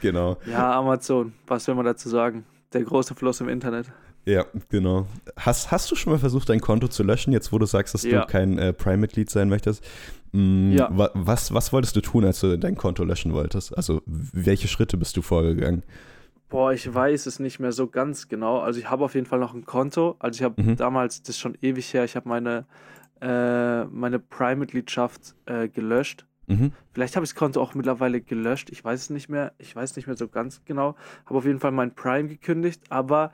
Genau. 0.00 0.38
Ja, 0.46 0.72
Amazon, 0.78 1.32
was 1.46 1.66
will 1.66 1.74
man 1.74 1.84
dazu 1.84 2.08
sagen? 2.08 2.44
Der 2.72 2.82
große 2.82 3.14
Fluss 3.14 3.40
im 3.40 3.48
Internet. 3.48 3.86
Ja, 4.26 4.44
genau. 4.68 5.06
Hast, 5.36 5.70
hast 5.70 5.90
du 5.90 5.96
schon 5.96 6.12
mal 6.12 6.18
versucht, 6.18 6.48
dein 6.48 6.60
Konto 6.60 6.88
zu 6.88 7.02
löschen, 7.02 7.32
jetzt 7.32 7.52
wo 7.52 7.58
du 7.58 7.66
sagst, 7.66 7.94
dass 7.94 8.02
ja. 8.02 8.20
du 8.20 8.26
kein 8.26 8.58
äh, 8.58 8.72
Prime-Mitglied 8.72 9.30
sein 9.30 9.48
möchtest? 9.48 9.84
Mm, 10.32 10.72
ja. 10.72 10.88
Was, 11.14 11.52
was 11.54 11.72
wolltest 11.72 11.96
du 11.96 12.00
tun, 12.00 12.24
als 12.24 12.40
du 12.40 12.58
dein 12.58 12.76
Konto 12.76 13.02
löschen 13.04 13.32
wolltest? 13.32 13.76
Also, 13.76 14.02
welche 14.06 14.68
Schritte 14.68 14.96
bist 14.96 15.16
du 15.16 15.22
vorgegangen? 15.22 15.82
Boah, 16.48 16.72
ich 16.72 16.92
weiß 16.92 17.26
es 17.26 17.38
nicht 17.38 17.60
mehr 17.60 17.72
so 17.72 17.86
ganz 17.86 18.28
genau. 18.28 18.58
Also, 18.58 18.78
ich 18.78 18.90
habe 18.90 19.04
auf 19.04 19.14
jeden 19.14 19.26
Fall 19.26 19.38
noch 19.38 19.54
ein 19.54 19.64
Konto. 19.64 20.16
Also, 20.18 20.38
ich 20.38 20.44
habe 20.44 20.62
mhm. 20.62 20.76
damals, 20.76 21.22
das 21.22 21.36
ist 21.36 21.38
schon 21.38 21.56
ewig 21.62 21.92
her, 21.94 22.04
ich 22.04 22.14
habe 22.14 22.28
meine, 22.28 22.66
äh, 23.20 23.84
meine 23.84 24.18
Prime-Mitgliedschaft 24.18 25.34
äh, 25.46 25.68
gelöscht. 25.68 26.26
Mhm. 26.46 26.72
Vielleicht 26.92 27.14
habe 27.14 27.24
ich 27.24 27.30
das 27.30 27.38
Konto 27.38 27.62
auch 27.62 27.74
mittlerweile 27.74 28.20
gelöscht. 28.20 28.70
Ich 28.70 28.84
weiß 28.84 29.02
es 29.02 29.10
nicht 29.10 29.28
mehr. 29.28 29.52
Ich 29.58 29.74
weiß 29.74 29.94
nicht 29.94 30.06
mehr 30.08 30.16
so 30.16 30.26
ganz 30.26 30.64
genau. 30.64 30.96
Habe 31.26 31.38
auf 31.38 31.44
jeden 31.44 31.60
Fall 31.60 31.70
mein 31.70 31.94
Prime 31.94 32.28
gekündigt, 32.28 32.82
aber 32.88 33.32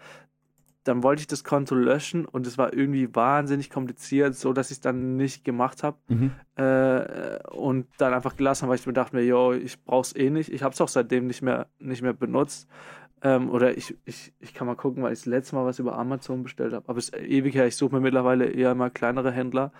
dann 0.87 1.03
wollte 1.03 1.21
ich 1.21 1.27
das 1.27 1.43
Konto 1.43 1.75
löschen 1.75 2.25
und 2.25 2.47
es 2.47 2.59
war 2.59 2.73
irgendwie 2.73 3.15
wahnsinnig 3.15 3.71
kompliziert, 3.71 4.37
so 4.37 4.53
dass 4.53 4.71
ich 4.71 4.77
es 4.77 4.81
dann 4.81 5.17
nicht 5.17 5.45
gemacht 5.45 5.83
habe 5.83 5.97
mhm. 6.09 6.31
äh, 6.55 7.39
und 7.51 7.87
dann 7.99 8.15
einfach 8.15 8.37
gelassen, 8.37 8.69
weil 8.69 8.77
ich 8.77 8.87
mir 8.87 8.93
dachte 8.93 9.17
mir, 9.17 9.25
yo, 9.25 9.53
ich 9.53 9.83
brauch's 9.85 10.15
eh 10.15 10.31
nicht. 10.31 10.53
Ich 10.53 10.63
habe 10.63 10.75
es 10.75 10.81
auch 10.81 10.89
seitdem 10.89 11.27
nicht 11.27 11.43
mehr 11.43 11.67
nicht 11.79 12.03
mehr 12.03 12.13
benutzt 12.13 12.69
Ähm, 13.23 13.51
oder 13.51 13.77
ich, 13.77 13.97
ich, 14.05 14.35
ich 14.41 14.53
kann 14.53 14.67
mal 14.67 14.77
gucken, 14.77 15.03
weil 15.03 15.13
ich 15.13 15.21
das 15.21 15.27
letzte 15.27 15.57
Mal 15.57 15.65
was 15.65 15.79
über 15.79 15.99
Amazon 15.99 16.43
bestellt 16.43 16.75
habe. 16.75 16.87
Aber 16.89 16.99
es 16.99 17.09
ist 17.09 17.17
ewig 17.17 17.55
her. 17.55 17.67
Ich 17.67 17.77
suche 17.77 17.95
mir 17.95 18.01
mittlerweile 18.01 18.45
eher 18.45 18.75
mal 18.75 18.91
kleinere 18.91 19.33
Händler. 19.33 19.73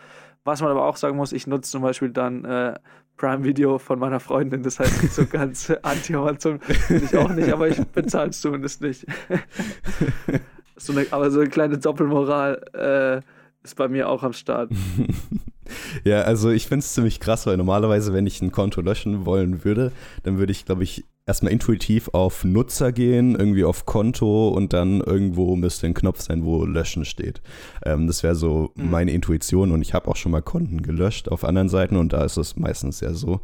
Was 0.43 0.63
man 0.63 0.71
aber 0.71 0.87
auch 0.87 0.97
sagen 0.97 1.17
muss, 1.17 1.33
ich 1.33 1.47
nutze 1.47 1.71
zum 1.71 1.83
Beispiel 1.83 2.11
dann 2.11 2.45
äh, 2.45 2.75
Prime 3.17 3.45
Video 3.45 3.79
von 3.79 3.99
meiner 3.99 4.21
Freundin. 4.21 4.63
Das 4.63 4.81
heißt, 4.81 5.13
so 5.13 5.27
ganz 5.31 5.71
anti-Amazon 5.71 6.61
bin 6.89 7.05
ich 7.05 7.17
auch 7.17 7.31
nicht, 7.31 7.53
aber 7.53 7.69
ich 7.69 7.79
bezahle 7.89 8.31
es 8.31 8.41
zumindest 8.41 8.81
nicht. 8.81 9.07
so 10.77 10.93
eine, 10.93 11.07
aber 11.11 11.31
so 11.31 11.41
eine 11.41 11.49
kleine 11.49 11.79
Doppelmoral 11.79 12.63
äh, 12.75 13.65
ist 13.65 13.77
bei 13.77 13.89
mir 13.89 14.09
auch 14.09 14.23
am 14.23 14.33
Start. 14.33 14.71
ja, 16.05 16.23
also 16.23 16.51
ich 16.51 16.67
finde 16.67 16.85
es 16.85 16.95
ziemlich 16.95 17.21
krass, 17.21 17.47
weil 17.47 17.57
normalerweise, 17.57 18.13
wenn 18.13 18.27
ich 18.27 18.41
ein 18.41 18.53
Konto 18.53 18.81
löschen 18.81 19.27
wollen 19.27 19.65
würde, 19.65 19.93
dann 20.23 20.39
würde 20.39 20.53
ich, 20.53 20.65
glaube 20.65 20.85
ich, 20.85 21.05
erstmal 21.27 21.53
intuitiv 21.53 22.09
auf 22.13 22.45
Nutzer 22.45 22.93
gehen, 22.93 23.35
irgendwie 23.35 23.65
auf 23.65 23.85
Konto 23.85 24.49
und 24.49 24.73
dann 24.73 25.01
irgendwo 25.01 25.57
müsste 25.57 25.87
ein 25.87 25.95
Knopf 25.95 26.21
sein, 26.21 26.45
wo 26.45 26.65
Löschen 26.65 27.05
steht. 27.05 27.43
Ähm, 27.85 28.07
das 28.07 28.23
wäre 28.23 28.37
so 28.37 28.71
mhm. 28.77 28.91
meine 28.91 29.11
Intuition 29.11 29.73
und 29.73 29.83
ich 29.83 29.93
habe 29.93 30.09
auch 30.09 30.17
schon 30.17 30.33
mal 30.33 30.43
Konten 30.43 30.83
gelöscht 30.83 31.29
auf 31.29 31.45
anderen 31.45 31.69
Seiten 31.69 31.97
und 31.97 32.13
da 32.13 32.25
ist 32.25 32.37
es 32.37 32.57
meistens 32.57 33.01
ja 33.01 33.13
so. 33.13 33.41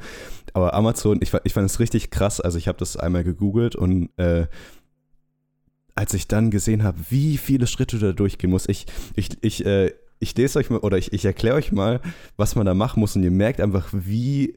Aber 0.55 0.75
Amazon, 0.75 1.19
ich, 1.21 1.33
ich 1.43 1.53
fand 1.53 1.67
es 1.69 1.81
richtig 1.81 2.11
krass, 2.11 2.41
also 2.41 2.57
ich 2.57 2.69
habe 2.69 2.79
das 2.79 2.97
einmal 2.97 3.25
gegoogelt 3.25 3.75
und 3.75 4.11
äh, 4.17 4.47
als 5.95 6.15
ich 6.15 6.29
dann 6.29 6.51
gesehen 6.51 6.83
habe, 6.83 6.99
wie 7.11 7.37
viele 7.37 7.67
Schritte 7.67 7.99
du 7.99 8.07
da 8.07 8.13
durchgehen 8.13 8.51
musst, 8.51 8.69
ich, 8.69 8.87
ich, 9.15 9.31
ich, 9.43 9.65
äh, 9.67 9.93
ich 10.19 10.37
lese 10.37 10.59
euch 10.59 10.71
mal 10.71 10.79
oder 10.79 10.99
ich, 10.99 11.13
ich 11.13 11.25
erkläre 11.25 11.57
euch 11.57 11.73
mal, 11.73 12.01
was 12.37 12.55
man 12.55 12.67
da 12.67 12.75
machen 12.75 13.01
muss 13.01 13.17
und 13.17 13.23
ihr 13.23 13.31
merkt 13.31 13.61
einfach, 13.61 13.89
wie, 13.93 14.55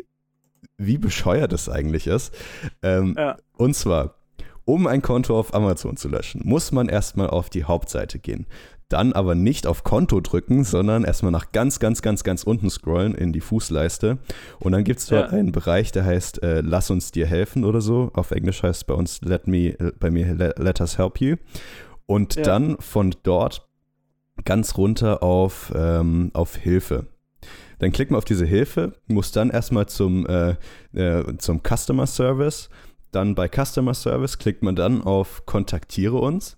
wie 0.78 0.98
bescheuert 0.98 1.52
das 1.52 1.70
eigentlich 1.70 2.08
ist. 2.08 2.34
Ähm, 2.82 3.16
ja. 3.18 3.38
Und 3.58 3.76
zwar, 3.76 4.16
um 4.64 4.88
ein 4.88 5.02
Konto 5.02 5.38
auf 5.38 5.54
Amazon 5.54 5.98
zu 5.98 6.08
löschen, 6.08 6.42
muss 6.44 6.72
man 6.72 6.90
erstmal 6.90 7.30
auf 7.30 7.50
die 7.50 7.64
Hauptseite 7.64 8.20
gehen. 8.20 8.48
Dann 8.90 9.14
aber 9.14 9.34
nicht 9.34 9.66
auf 9.66 9.84
Konto 9.84 10.20
drücken, 10.20 10.64
sondern 10.64 11.04
erstmal 11.06 11.32
nach 11.32 11.52
ganz, 11.52 11.80
ganz, 11.80 12.04
ganz, 12.04 12.24
ganz 12.24 12.44
unten 12.44 12.70
scrollen 12.70 13.16
in 13.16 13.34
die 13.34 13.42
Fußleiste. 13.42 14.20
Und 14.60 14.72
dann 14.74 14.84
gibt 14.84 15.00
es 15.00 15.08
dort 15.08 15.32
ja. 15.32 15.38
einen 15.38 15.52
Bereich, 15.52 15.92
der 15.92 16.06
heißt 16.06 16.44
äh, 16.44 16.62
Lass 16.62 16.92
uns 16.92 17.12
dir 17.12 17.26
helfen 17.26 17.66
oder 17.66 17.82
so. 17.82 18.12
Auf 18.14 18.32
Englisch 18.32 18.62
heißt 18.62 18.82
es 18.82 18.84
bei 18.84 18.94
uns 18.94 19.22
Let 19.22 19.48
me, 19.48 19.70
äh, 19.80 19.92
bei 20.00 20.12
mir 20.12 20.36
Let 20.36 20.82
us 20.82 20.98
help 21.00 21.20
you. 21.20 21.38
Und 22.06 22.36
ja. 22.36 22.44
dann 22.44 22.78
von 22.80 23.16
dort 23.24 23.68
ganz 24.44 24.78
runter 24.78 25.24
auf, 25.24 25.72
ähm, 25.76 26.30
auf 26.34 26.56
Hilfe. 26.56 27.08
Dann 27.80 27.92
klickt 27.92 28.12
man 28.12 28.18
auf 28.18 28.26
diese 28.26 28.46
Hilfe, 28.46 28.94
muss 29.08 29.32
dann 29.32 29.50
erstmal 29.50 29.88
zum, 29.88 30.26
äh, 30.28 30.56
äh, 30.94 31.38
zum 31.38 31.62
Customer 31.62 32.08
Service. 32.08 32.70
Dann 33.12 33.36
bei 33.36 33.50
Customer 33.50 33.94
Service 33.94 34.38
klickt 34.38 34.64
man 34.64 34.76
dann 34.76 35.02
auf 35.02 35.46
Kontaktiere 35.46 36.18
uns. 36.18 36.58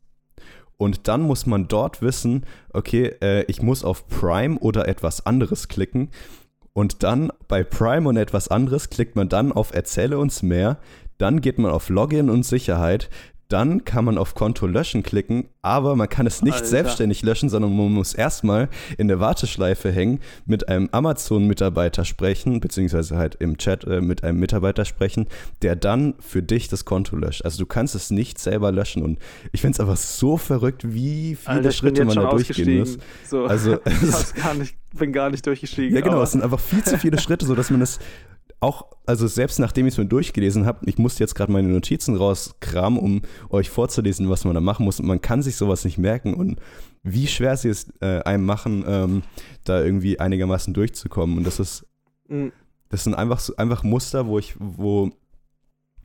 Und 0.77 1.07
dann 1.07 1.21
muss 1.21 1.45
man 1.45 1.67
dort 1.67 2.01
wissen, 2.01 2.45
okay, 2.71 3.15
äh, 3.21 3.43
ich 3.47 3.61
muss 3.61 3.83
auf 3.83 4.07
Prime 4.07 4.59
oder 4.59 4.87
etwas 4.87 5.25
anderes 5.25 5.67
klicken. 5.67 6.09
Und 6.73 7.01
dann 7.01 7.31
bei 7.47 7.63
Prime 7.63 8.07
und 8.07 8.17
etwas 8.17 8.49
anderes 8.49 8.89
klickt 8.89 9.15
man 9.15 9.29
dann 9.29 9.51
auf 9.51 9.73
Erzähle 9.73 10.19
uns 10.19 10.43
mehr. 10.43 10.77
Dann 11.17 11.41
geht 11.41 11.57
man 11.57 11.71
auf 11.71 11.89
Login 11.89 12.29
und 12.29 12.43
Sicherheit. 12.43 13.09
Dann 13.49 13.85
kann 13.85 14.05
man 14.05 14.17
auf 14.17 14.35
Konto 14.35 14.67
löschen 14.67 15.03
klicken, 15.03 15.45
aber 15.61 15.95
man 15.95 16.09
kann 16.09 16.27
es 16.27 16.41
nicht 16.41 16.55
Alter. 16.55 16.65
selbstständig 16.65 17.21
löschen, 17.21 17.49
sondern 17.49 17.75
man 17.75 17.91
muss 17.91 18.13
erstmal 18.13 18.69
in 18.97 19.07
der 19.07 19.19
Warteschleife 19.19 19.91
hängen, 19.91 20.19
mit 20.45 20.67
einem 20.67 20.89
Amazon-Mitarbeiter 20.91 22.03
sprechen, 22.05 22.59
beziehungsweise 22.59 23.17
halt 23.17 23.35
im 23.35 23.57
Chat 23.57 23.85
äh, 23.85 24.01
mit 24.01 24.23
einem 24.23 24.39
Mitarbeiter 24.39 24.85
sprechen, 24.85 25.27
der 25.61 25.75
dann 25.75 26.15
für 26.19 26.43
dich 26.43 26.67
das 26.67 26.85
Konto 26.85 27.15
löscht. 27.15 27.45
Also 27.45 27.59
du 27.59 27.65
kannst 27.65 27.95
es 27.95 28.11
nicht 28.11 28.39
selber 28.39 28.71
löschen 28.71 29.01
und 29.03 29.19
ich 29.51 29.61
finde 29.61 29.75
es 29.75 29.79
einfach 29.79 29.97
so 29.97 30.37
verrückt, 30.37 30.93
wie 30.93 31.35
viele 31.35 31.57
Alter, 31.57 31.71
Schritte 31.71 32.05
man 32.05 32.15
da 32.15 32.29
durchgehen 32.29 32.79
muss. 32.79 32.97
So. 33.27 33.45
Also, 33.45 33.79
ich 33.85 34.33
gar 34.43 34.53
nicht, 34.55 34.75
bin 34.93 35.13
gar 35.13 35.29
nicht 35.29 35.45
durchgestiegen. 35.45 35.95
Ja, 35.95 36.01
genau, 36.01 36.21
es 36.21 36.31
sind 36.31 36.43
einfach 36.43 36.59
viel 36.59 36.83
zu 36.83 36.97
viele 36.97 37.19
Schritte, 37.19 37.45
sodass 37.45 37.69
man 37.69 37.81
es 37.81 37.99
auch, 38.59 38.87
also 39.05 39.27
selbst 39.27 39.59
nachdem 39.59 39.85
ich 39.85 39.93
es 39.93 39.97
mir 39.97 40.05
durchgelesen 40.05 40.65
habe, 40.65 40.79
ich 40.89 40.97
musste 40.97 41.23
jetzt 41.23 41.35
gerade 41.35 41.51
meine 41.51 41.67
Notizen 41.67 42.15
rauskramen, 42.15 42.99
um 42.99 43.21
euch 43.49 43.69
vorzulesen, 43.69 44.29
was 44.29 44.45
man 44.45 44.55
da 44.55 44.61
machen 44.61 44.83
muss. 44.85 44.99
Und 44.99 45.05
man 45.05 45.21
kann 45.21 45.43
sich 45.43 45.55
sowas 45.55 45.85
nicht 45.85 45.97
merken 45.97 46.33
und 46.33 46.59
wie 47.03 47.27
schwer 47.27 47.55
sie 47.55 47.69
es 47.69 47.87
äh, 48.01 48.21
einem 48.23 48.45
machen, 48.45 48.83
ähm, 48.87 49.23
da 49.63 49.83
irgendwie 49.83 50.19
einigermaßen 50.19 50.73
durchzukommen. 50.73 51.37
Und 51.37 51.43
das 51.45 51.59
ist, 51.59 51.85
mhm. 52.27 52.51
das 52.89 53.03
sind 53.03 53.13
einfach, 53.13 53.41
einfach 53.57 53.83
Muster, 53.83 54.27
wo 54.27 54.39
ich, 54.39 54.55
wo, 54.57 55.11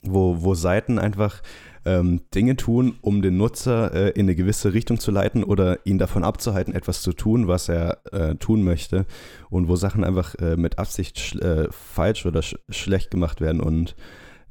wo, 0.02 0.42
wo 0.42 0.54
Seiten 0.54 0.98
einfach 0.98 1.42
ähm, 1.84 2.22
Dinge 2.34 2.56
tun, 2.56 2.96
um 3.00 3.22
den 3.22 3.36
Nutzer 3.36 3.92
äh, 3.92 4.10
in 4.10 4.26
eine 4.26 4.34
gewisse 4.34 4.72
Richtung 4.72 5.00
zu 5.00 5.10
leiten 5.10 5.44
oder 5.44 5.84
ihn 5.86 5.98
davon 5.98 6.24
abzuhalten, 6.24 6.74
etwas 6.74 7.02
zu 7.02 7.12
tun, 7.12 7.48
was 7.48 7.68
er 7.68 7.98
äh, 8.12 8.36
tun 8.36 8.62
möchte 8.62 9.06
und 9.50 9.68
wo 9.68 9.76
Sachen 9.76 10.04
einfach 10.04 10.34
äh, 10.36 10.56
mit 10.56 10.78
Absicht 10.78 11.36
äh, 11.36 11.68
falsch 11.70 12.26
oder 12.26 12.42
sch 12.42 12.56
schlecht 12.68 13.10
gemacht 13.10 13.40
werden. 13.40 13.60
Und 13.60 13.96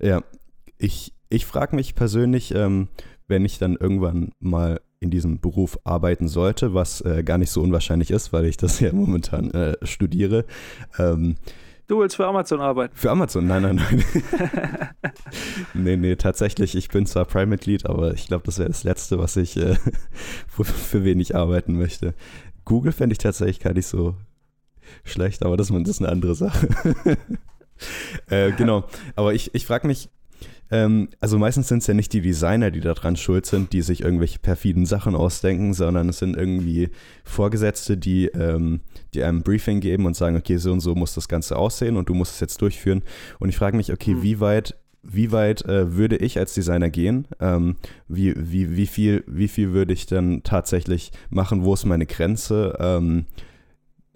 ja, 0.01 0.23
ich, 0.77 1.13
ich 1.29 1.45
frage 1.45 1.75
mich 1.75 1.95
persönlich, 1.95 2.53
ähm, 2.53 2.89
wenn 3.27 3.45
ich 3.45 3.59
dann 3.59 3.77
irgendwann 3.77 4.31
mal 4.39 4.81
in 4.99 5.09
diesem 5.09 5.39
Beruf 5.39 5.79
arbeiten 5.83 6.27
sollte, 6.27 6.73
was 6.73 7.01
äh, 7.01 7.23
gar 7.23 7.37
nicht 7.37 7.49
so 7.49 7.61
unwahrscheinlich 7.61 8.11
ist, 8.11 8.33
weil 8.33 8.45
ich 8.45 8.57
das 8.57 8.79
ja 8.81 8.93
momentan 8.93 9.51
äh, 9.51 9.75
studiere. 9.83 10.45
Ähm, 10.97 11.35
Du 11.87 11.99
willst 11.99 12.15
für 12.15 12.27
Amazon 12.27 12.61
arbeiten? 12.61 12.95
Für 12.95 13.11
Amazon? 13.11 13.47
Nein, 13.47 13.63
nein, 13.63 13.75
nein. 13.75 14.03
nee, 15.73 15.97
nee, 15.97 16.15
tatsächlich, 16.15 16.75
ich 16.75 16.89
bin 16.89 17.05
zwar 17.05 17.25
Prime-Mitglied, 17.25 17.85
aber 17.85 18.13
ich 18.13 18.27
glaube, 18.27 18.43
das 18.45 18.59
wäre 18.59 18.69
das 18.69 18.83
Letzte, 18.83 19.19
was 19.19 19.35
ich, 19.35 19.57
äh, 19.57 19.75
für 20.47 21.03
wen 21.03 21.19
ich 21.19 21.35
arbeiten 21.35 21.77
möchte. 21.77 22.13
Google 22.65 22.91
fände 22.91 23.13
ich 23.13 23.17
tatsächlich 23.17 23.59
gar 23.59 23.73
nicht 23.73 23.87
so 23.87 24.15
schlecht, 25.03 25.43
aber 25.43 25.57
das, 25.57 25.67
das 25.67 25.89
ist 25.89 25.99
eine 25.99 26.09
andere 26.09 26.35
Sache. 26.35 26.67
äh, 28.29 28.51
genau, 28.51 28.85
aber 29.15 29.33
ich, 29.33 29.53
ich 29.55 29.65
frage 29.65 29.87
mich, 29.87 30.09
ähm, 30.71 31.09
also 31.19 31.37
meistens 31.37 31.67
sind 31.67 31.79
es 31.79 31.87
ja 31.87 31.93
nicht 31.93 32.13
die 32.13 32.21
Designer, 32.21 32.71
die 32.71 32.79
daran 32.79 33.17
schuld 33.17 33.45
sind, 33.45 33.73
die 33.73 33.81
sich 33.81 34.01
irgendwelche 34.01 34.39
perfiden 34.39 34.85
Sachen 34.85 35.15
ausdenken, 35.15 35.73
sondern 35.73 36.09
es 36.09 36.19
sind 36.19 36.37
irgendwie 36.37 36.89
Vorgesetzte, 37.25 37.97
die, 37.97 38.27
ähm, 38.27 38.79
die 39.13 39.23
einem 39.23 39.43
Briefing 39.43 39.81
geben 39.81 40.05
und 40.05 40.15
sagen, 40.15 40.37
okay, 40.37 40.57
so 40.57 40.71
und 40.71 40.79
so 40.79 40.95
muss 40.95 41.13
das 41.13 41.27
Ganze 41.27 41.57
aussehen 41.57 41.97
und 41.97 42.07
du 42.07 42.13
musst 42.13 42.35
es 42.35 42.39
jetzt 42.39 42.61
durchführen. 42.61 43.03
Und 43.39 43.49
ich 43.49 43.57
frage 43.57 43.75
mich, 43.75 43.91
okay, 43.91 44.15
mhm. 44.15 44.23
wie 44.23 44.39
weit 44.39 44.75
wie 45.03 45.31
weit 45.31 45.65
äh, 45.65 45.95
würde 45.95 46.17
ich 46.17 46.37
als 46.37 46.53
Designer 46.53 46.91
gehen? 46.91 47.27
Ähm, 47.39 47.77
wie, 48.07 48.35
wie, 48.37 48.77
wie, 48.77 48.85
viel, 48.85 49.23
wie 49.25 49.47
viel 49.47 49.73
würde 49.73 49.93
ich 49.93 50.05
dann 50.05 50.43
tatsächlich 50.43 51.11
machen? 51.31 51.63
Wo 51.63 51.73
ist 51.73 51.85
meine 51.85 52.05
Grenze? 52.05 52.77
Ähm, 52.79 53.25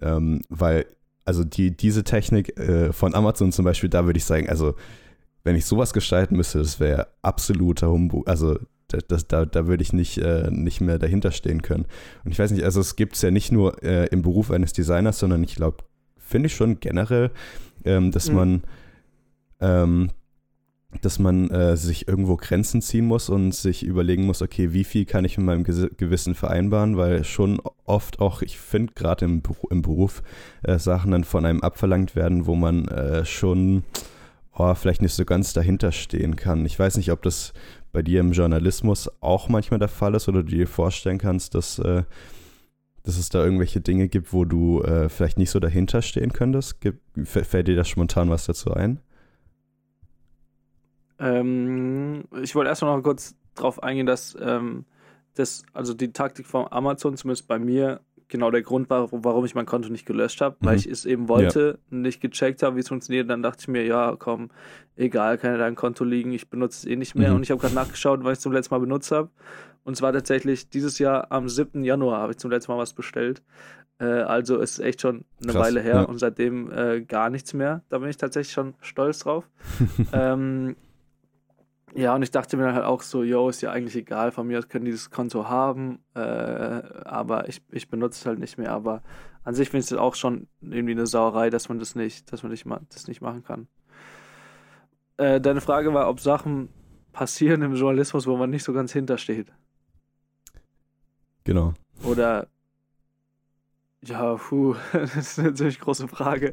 ähm, 0.00 0.42
weil, 0.48 0.86
also 1.24 1.42
die, 1.42 1.76
diese 1.76 2.04
Technik 2.04 2.56
äh, 2.56 2.92
von 2.92 3.16
Amazon 3.16 3.50
zum 3.50 3.64
Beispiel, 3.64 3.90
da 3.90 4.06
würde 4.06 4.18
ich 4.18 4.24
sagen, 4.24 4.48
also 4.48 4.76
wenn 5.46 5.54
ich 5.54 5.64
sowas 5.64 5.92
gestalten 5.92 6.36
müsste, 6.36 6.58
das 6.58 6.80
wäre 6.80 7.06
absoluter 7.22 7.88
Humbug. 7.88 8.28
Also 8.28 8.58
das, 8.88 9.28
da, 9.28 9.46
da 9.46 9.66
würde 9.68 9.82
ich 9.82 9.92
nicht, 9.92 10.18
äh, 10.18 10.50
nicht 10.50 10.80
mehr 10.80 10.98
dahinter 10.98 11.30
stehen 11.30 11.62
können. 11.62 11.86
Und 12.24 12.32
ich 12.32 12.38
weiß 12.38 12.50
nicht, 12.50 12.64
also 12.64 12.80
es 12.80 12.96
gibt 12.96 13.14
es 13.14 13.22
ja 13.22 13.30
nicht 13.30 13.52
nur 13.52 13.80
äh, 13.82 14.06
im 14.06 14.22
Beruf 14.22 14.50
eines 14.50 14.72
Designers, 14.72 15.20
sondern 15.20 15.44
ich 15.44 15.54
glaube, 15.54 15.78
finde 16.18 16.48
ich 16.48 16.56
schon 16.56 16.80
generell, 16.80 17.30
ähm, 17.84 18.10
dass 18.10 18.28
mhm. 18.28 18.34
man 18.34 18.62
ähm, 19.60 20.10
dass 21.02 21.18
man 21.18 21.50
äh, 21.50 21.76
sich 21.76 22.08
irgendwo 22.08 22.36
Grenzen 22.36 22.82
ziehen 22.82 23.06
muss 23.06 23.28
und 23.28 23.54
sich 23.54 23.84
überlegen 23.84 24.24
muss, 24.24 24.42
okay, 24.42 24.72
wie 24.72 24.84
viel 24.84 25.04
kann 25.04 25.24
ich 25.24 25.36
mit 25.36 25.46
meinem 25.46 25.64
Gewissen 25.64 26.34
vereinbaren, 26.34 26.96
weil 26.96 27.22
schon 27.22 27.60
oft 27.84 28.18
auch, 28.20 28.42
ich 28.42 28.58
finde 28.58 28.94
gerade 28.94 29.26
im, 29.26 29.42
im, 29.70 29.82
Beruf 29.82 30.22
äh, 30.62 30.78
Sachen 30.78 31.12
dann 31.12 31.24
von 31.24 31.44
einem 31.44 31.60
abverlangt 31.60 32.16
werden, 32.16 32.46
wo 32.46 32.54
man 32.54 32.88
äh, 32.88 33.24
schon 33.24 33.84
oh, 34.58 34.74
vielleicht 34.74 35.02
nicht 35.02 35.14
so 35.14 35.24
ganz 35.24 35.52
dahinter 35.52 35.92
stehen 35.92 36.36
kann. 36.36 36.64
Ich 36.64 36.78
weiß 36.78 36.96
nicht, 36.96 37.12
ob 37.12 37.22
das 37.22 37.52
bei 37.92 38.02
dir 38.02 38.20
im 38.20 38.32
Journalismus 38.32 39.10
auch 39.20 39.48
manchmal 39.48 39.78
der 39.78 39.88
Fall 39.88 40.14
ist 40.14 40.28
oder 40.28 40.42
du 40.42 40.50
dir 40.50 40.66
vorstellen 40.66 41.18
kannst, 41.18 41.54
dass, 41.54 41.78
äh, 41.78 42.04
dass 43.02 43.18
es 43.18 43.28
da 43.28 43.44
irgendwelche 43.44 43.80
Dinge 43.80 44.08
gibt, 44.08 44.32
wo 44.32 44.44
du 44.44 44.82
äh, 44.82 45.08
vielleicht 45.08 45.38
nicht 45.38 45.50
so 45.50 45.60
dahinter 45.60 46.02
stehen 46.02 46.32
könntest. 46.32 46.80
Gibt, 46.80 47.00
fällt 47.24 47.68
dir 47.68 47.76
da 47.76 47.84
spontan 47.84 48.30
was 48.30 48.46
dazu 48.46 48.72
ein? 48.72 49.00
Ähm, 51.18 52.24
ich 52.42 52.54
wollte 52.54 52.68
erstmal 52.68 52.96
noch 52.96 53.02
kurz 53.02 53.34
darauf 53.54 53.82
eingehen, 53.82 54.06
dass 54.06 54.36
ähm, 54.40 54.84
das, 55.34 55.64
also 55.72 55.94
die 55.94 56.12
Taktik 56.12 56.46
von 56.46 56.66
Amazon, 56.70 57.16
zumindest 57.16 57.46
bei 57.46 57.58
mir, 57.58 58.00
genau 58.28 58.50
der 58.50 58.62
Grund 58.62 58.90
war, 58.90 59.08
warum 59.10 59.44
ich 59.44 59.54
mein 59.54 59.66
Konto 59.66 59.88
nicht 59.88 60.06
gelöscht 60.06 60.40
habe, 60.40 60.56
mhm. 60.60 60.66
weil 60.66 60.76
ich 60.76 60.86
es 60.86 61.04
eben 61.04 61.28
wollte, 61.28 61.78
ja. 61.90 61.96
nicht 61.96 62.20
gecheckt 62.20 62.62
habe, 62.62 62.76
wie 62.76 62.80
es 62.80 62.88
funktioniert. 62.88 63.30
Dann 63.30 63.42
dachte 63.42 63.60
ich 63.62 63.68
mir, 63.68 63.84
ja, 63.84 64.16
komm, 64.18 64.50
egal, 64.96 65.38
kann 65.38 65.52
ja 65.52 65.58
dein 65.58 65.74
Konto 65.74 66.04
liegen, 66.04 66.32
ich 66.32 66.48
benutze 66.48 66.78
es 66.78 66.92
eh 66.92 66.96
nicht 66.96 67.14
mehr. 67.14 67.30
Mhm. 67.30 67.36
Und 67.36 67.42
ich 67.42 67.50
habe 67.50 67.60
gerade 67.60 67.74
nachgeschaut, 67.74 68.24
weil 68.24 68.32
ich 68.32 68.38
es 68.38 68.42
zum 68.42 68.52
letzten 68.52 68.74
Mal 68.74 68.80
benutzt 68.80 69.10
habe. 69.12 69.30
Und 69.84 69.96
zwar 69.96 70.12
tatsächlich 70.12 70.68
dieses 70.68 70.98
Jahr 70.98 71.30
am 71.30 71.48
7. 71.48 71.84
Januar 71.84 72.20
habe 72.20 72.32
ich 72.32 72.38
zum 72.38 72.50
letzten 72.50 72.72
Mal 72.72 72.78
was 72.78 72.92
bestellt. 72.92 73.42
Äh, 73.98 74.04
also 74.04 74.58
ist 74.58 74.78
echt 74.78 75.00
schon 75.00 75.24
eine 75.42 75.52
Krass, 75.52 75.66
Weile 75.66 75.80
her 75.80 75.94
ja. 75.94 76.02
und 76.02 76.18
seitdem 76.18 76.70
äh, 76.72 77.00
gar 77.02 77.30
nichts 77.30 77.54
mehr. 77.54 77.82
Da 77.88 77.98
bin 77.98 78.08
ich 78.08 78.16
tatsächlich 78.16 78.52
schon 78.52 78.74
stolz 78.80 79.20
drauf. 79.20 79.48
ähm, 80.12 80.76
ja, 81.94 82.14
und 82.14 82.22
ich 82.22 82.30
dachte 82.30 82.56
mir 82.56 82.64
dann 82.64 82.74
halt 82.74 82.84
auch 82.84 83.02
so, 83.02 83.22
yo, 83.22 83.48
ist 83.48 83.62
ja 83.62 83.70
eigentlich 83.70 83.96
egal, 83.96 84.32
von 84.32 84.46
mir 84.46 84.58
aus 84.58 84.68
können 84.68 84.84
die 84.84 84.90
das 84.90 85.10
Konto 85.10 85.48
haben, 85.48 86.00
äh, 86.14 86.20
aber 86.20 87.48
ich, 87.48 87.62
ich 87.70 87.88
benutze 87.88 88.20
es 88.20 88.26
halt 88.26 88.38
nicht 88.38 88.58
mehr. 88.58 88.72
Aber 88.72 89.02
an 89.44 89.54
sich 89.54 89.70
finde 89.70 89.84
ich 89.84 89.92
es 89.92 89.96
auch 89.96 90.14
schon 90.14 90.48
irgendwie 90.60 90.92
eine 90.92 91.06
Sauerei, 91.06 91.48
dass 91.48 91.68
man 91.68 91.78
das 91.78 91.94
nicht, 91.94 92.32
dass 92.32 92.42
man 92.42 92.50
nicht, 92.50 92.66
das 92.90 93.06
nicht 93.06 93.20
machen 93.20 93.44
kann. 93.44 93.68
Äh, 95.16 95.40
deine 95.40 95.60
Frage 95.60 95.94
war, 95.94 96.08
ob 96.08 96.20
Sachen 96.20 96.68
passieren 97.12 97.62
im 97.62 97.74
Journalismus, 97.74 98.26
wo 98.26 98.36
man 98.36 98.50
nicht 98.50 98.64
so 98.64 98.72
ganz 98.72 98.92
hintersteht. 98.92 99.52
Genau. 101.44 101.72
Oder 102.04 102.48
ja, 104.06 104.36
puh, 104.36 104.74
das 104.92 105.16
ist 105.16 105.38
eine 105.38 105.54
ziemlich 105.54 105.80
große 105.80 106.08
Frage. 106.08 106.52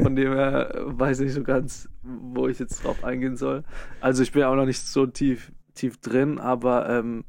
Von 0.00 0.16
dem 0.16 0.32
her 0.32 0.72
weiß 0.86 1.20
ich 1.20 1.26
nicht 1.26 1.34
so 1.34 1.42
ganz, 1.42 1.88
wo 2.02 2.48
ich 2.48 2.58
jetzt 2.58 2.84
drauf 2.84 3.04
eingehen 3.04 3.36
soll. 3.36 3.64
Also 4.00 4.22
ich 4.22 4.32
bin 4.32 4.44
auch 4.44 4.54
noch 4.54 4.66
nicht 4.66 4.86
so 4.86 5.06
tief, 5.06 5.52
tief 5.74 5.98
drin, 5.98 6.38
aber 6.38 6.88
ähm, 6.88 7.24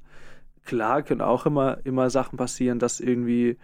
klar 0.65 1.01
können 1.03 1.21
auch 1.21 1.45
immer, 1.45 1.79
immer 1.85 2.09
Sachen 2.09 2.37
passieren, 2.37 2.79
dass 2.79 2.99
irgendwie 2.99 3.57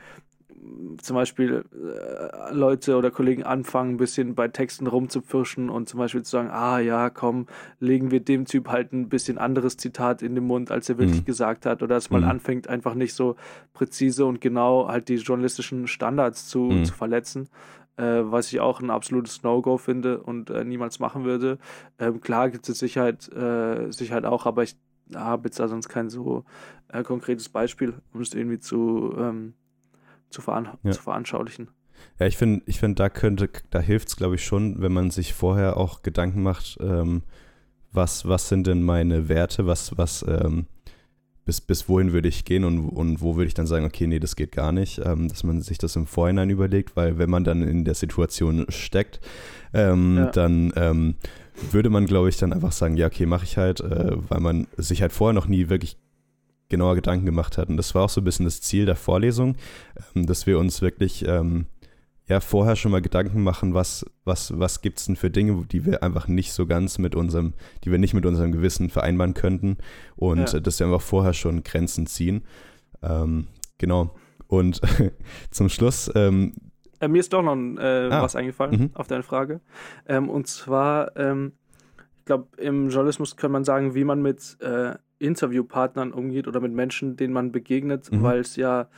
zum 1.01 1.15
Beispiel 1.15 1.65
äh, 1.73 2.53
Leute 2.53 2.97
oder 2.97 3.11
Kollegen 3.11 3.43
anfangen, 3.43 3.91
ein 3.91 3.97
bisschen 3.97 4.35
bei 4.35 4.47
Texten 4.47 4.87
rumzupfirschen 4.87 5.69
und 5.69 5.87
zum 5.89 5.99
Beispiel 5.99 6.23
zu 6.23 6.31
sagen, 6.31 6.49
ah 6.49 6.79
ja, 6.79 7.09
komm, 7.09 7.47
legen 7.79 8.11
wir 8.11 8.19
dem 8.19 8.45
Typ 8.45 8.69
halt 8.69 8.93
ein 8.93 9.09
bisschen 9.09 9.37
anderes 9.37 9.77
Zitat 9.77 10.21
in 10.21 10.35
den 10.35 10.45
Mund, 10.45 10.71
als 10.71 10.89
er 10.89 10.97
wirklich 10.97 11.21
mhm. 11.21 11.25
gesagt 11.25 11.65
hat, 11.65 11.83
oder 11.83 11.95
dass 11.95 12.09
man 12.09 12.21
mhm. 12.21 12.29
anfängt, 12.29 12.67
einfach 12.67 12.95
nicht 12.95 13.13
so 13.13 13.35
präzise 13.73 14.25
und 14.25 14.41
genau 14.41 14.87
halt 14.87 15.09
die 15.09 15.15
journalistischen 15.15 15.87
Standards 15.87 16.47
zu, 16.47 16.61
mhm. 16.61 16.85
zu 16.85 16.93
verletzen. 16.93 17.49
Äh, 17.97 18.31
was 18.31 18.53
ich 18.53 18.59
auch 18.59 18.79
ein 18.79 18.91
absolutes 18.91 19.41
No-Go 19.41 19.77
finde 19.77 20.21
und 20.21 20.51
äh, 20.51 20.63
niemals 20.63 20.99
machen 20.99 21.23
würde. 21.23 21.57
Ähm, 21.97 22.21
klar 22.21 22.51
gibt 22.51 22.69
es 22.69 22.77
Sicherheit, 22.77 23.27
äh, 23.33 23.91
Sicherheit 23.91 24.23
auch, 24.23 24.45
aber 24.45 24.61
ich 24.61 24.75
habe 25.15 25.47
jetzt 25.47 25.59
da 25.59 25.67
sonst 25.67 25.89
kein 25.89 26.09
so 26.09 26.43
äh, 26.89 27.01
konkretes 27.01 27.49
Beispiel, 27.49 27.95
um 28.13 28.21
es 28.21 28.35
irgendwie 28.35 28.59
zu, 28.59 29.15
ähm, 29.17 29.53
zu, 30.29 30.41
veran 30.41 30.77
ja. 30.83 30.91
zu 30.91 31.01
veranschaulichen. 31.01 31.69
Ja, 32.19 32.27
ich 32.27 32.37
finde, 32.37 32.63
ich 32.65 32.79
find, 32.79 32.99
da 32.99 33.09
könnte, 33.09 33.49
da 33.69 33.79
hilft 33.79 34.09
es, 34.09 34.15
glaube 34.15 34.35
ich, 34.35 34.45
schon, 34.45 34.81
wenn 34.81 34.91
man 34.91 35.09
sich 35.09 35.33
vorher 35.33 35.77
auch 35.77 36.03
Gedanken 36.03 36.43
macht, 36.43 36.77
ähm, 36.79 37.23
was, 37.91 38.27
was 38.27 38.49
sind 38.49 38.67
denn 38.67 38.83
meine 38.83 39.29
Werte, 39.29 39.65
was, 39.65 39.97
was, 39.97 40.23
ähm, 40.27 40.67
bis, 41.47 41.61
bis 41.61 41.87
wohin 41.87 42.11
würde 42.11 42.27
ich 42.27 42.43
gehen 42.43 42.65
und, 42.65 42.89
und 42.89 43.21
wo 43.21 43.37
würde 43.37 43.47
ich 43.47 43.53
dann 43.53 43.67
sagen, 43.67 43.85
okay, 43.85 44.05
nee, 44.05 44.19
das 44.19 44.35
geht 44.35 44.51
gar 44.51 44.73
nicht, 44.73 44.99
ähm, 45.03 45.29
dass 45.29 45.43
man 45.43 45.61
sich 45.61 45.77
das 45.77 45.95
im 45.95 46.05
Vorhinein 46.05 46.49
überlegt, 46.49 46.95
weil 46.95 47.17
wenn 47.17 47.29
man 47.29 47.45
dann 47.45 47.63
in 47.63 47.85
der 47.85 47.95
Situation 47.95 48.65
steckt, 48.69 49.21
ähm, 49.73 50.17
ja. 50.17 50.25
dann 50.31 50.73
ähm, 50.75 51.15
würde 51.71 51.89
man, 51.89 52.05
glaube 52.05 52.29
ich, 52.29 52.37
dann 52.37 52.51
einfach 52.51 52.73
sagen, 52.73 52.97
ja, 52.97 53.07
okay, 53.07 53.25
mache 53.25 53.45
ich 53.45 53.57
halt, 53.57 53.79
äh, 53.79 54.17
weil 54.27 54.41
man 54.41 54.67
sich 54.75 55.01
halt 55.01 55.13
vorher 55.13 55.33
noch 55.33 55.47
nie 55.47 55.69
wirklich 55.69 55.97
genauer 56.69 56.95
Gedanken 56.95 57.25
gemacht 57.25 57.57
hat. 57.57 57.69
Und 57.69 57.77
das 57.77 57.95
war 57.95 58.03
auch 58.03 58.09
so 58.09 58.21
ein 58.21 58.23
bisschen 58.23 58.45
das 58.45 58.61
Ziel 58.61 58.85
der 58.85 58.95
Vorlesung, 58.95 59.55
ähm, 60.15 60.25
dass 60.25 60.47
wir 60.47 60.59
uns 60.59 60.81
wirklich 60.81 61.25
ähm, 61.27 61.65
ja 62.27 62.39
vorher 62.39 62.75
schon 62.75 62.91
mal 62.91 63.01
Gedanken 63.01 63.41
machen, 63.41 63.73
was, 63.73 64.05
was, 64.25 64.57
was 64.59 64.81
gibt 64.81 64.99
es 64.99 65.05
denn 65.05 65.15
für 65.15 65.29
Dinge, 65.29 65.65
die 65.71 65.85
wir 65.85 66.03
einfach 66.03 66.27
nicht 66.27 66.51
so 66.51 66.65
ganz 66.65 66.97
mit 66.97 67.15
unserem, 67.15 67.53
die 67.83 67.91
wir 67.91 67.99
nicht 67.99 68.13
mit 68.13 68.25
unserem 68.25 68.51
Gewissen 68.51 68.89
vereinbaren 68.89 69.33
könnten 69.33 69.77
und 70.15 70.51
ja. 70.51 70.59
dass 70.59 70.79
wir 70.79 70.87
einfach 70.87 71.01
vorher 71.01 71.33
schon 71.33 71.63
Grenzen 71.63 72.05
ziehen. 72.05 72.43
Ähm, 73.01 73.47
genau. 73.77 74.15
Und 74.47 74.81
zum 75.51 75.69
Schluss. 75.69 76.11
Ähm, 76.15 76.53
äh, 76.99 77.07
mir 77.07 77.19
ist 77.19 77.31
doch 77.31 77.43
noch 77.43 77.55
äh, 77.55 78.09
ah. 78.09 78.23
was 78.23 78.35
eingefallen 78.35 78.79
mhm. 78.79 78.89
auf 78.93 79.07
deine 79.07 79.23
Frage. 79.23 79.61
Ähm, 80.07 80.29
und 80.29 80.47
zwar, 80.47 81.15
ähm, 81.15 81.53
ich 82.17 82.25
glaube, 82.25 82.47
im 82.57 82.89
Journalismus 82.89 83.37
kann 83.37 83.51
man 83.51 83.63
sagen, 83.63 83.93
wie 83.93 84.03
man 84.03 84.21
mit 84.21 84.57
äh, 84.61 84.95
Interviewpartnern 85.19 86.11
umgeht 86.13 86.47
oder 86.47 86.59
mit 86.59 86.73
Menschen, 86.73 87.15
denen 87.15 87.33
man 87.33 87.51
begegnet, 87.51 88.11
mhm. 88.11 88.23
weil 88.23 88.39
es 88.39 88.55
ja 88.55 88.89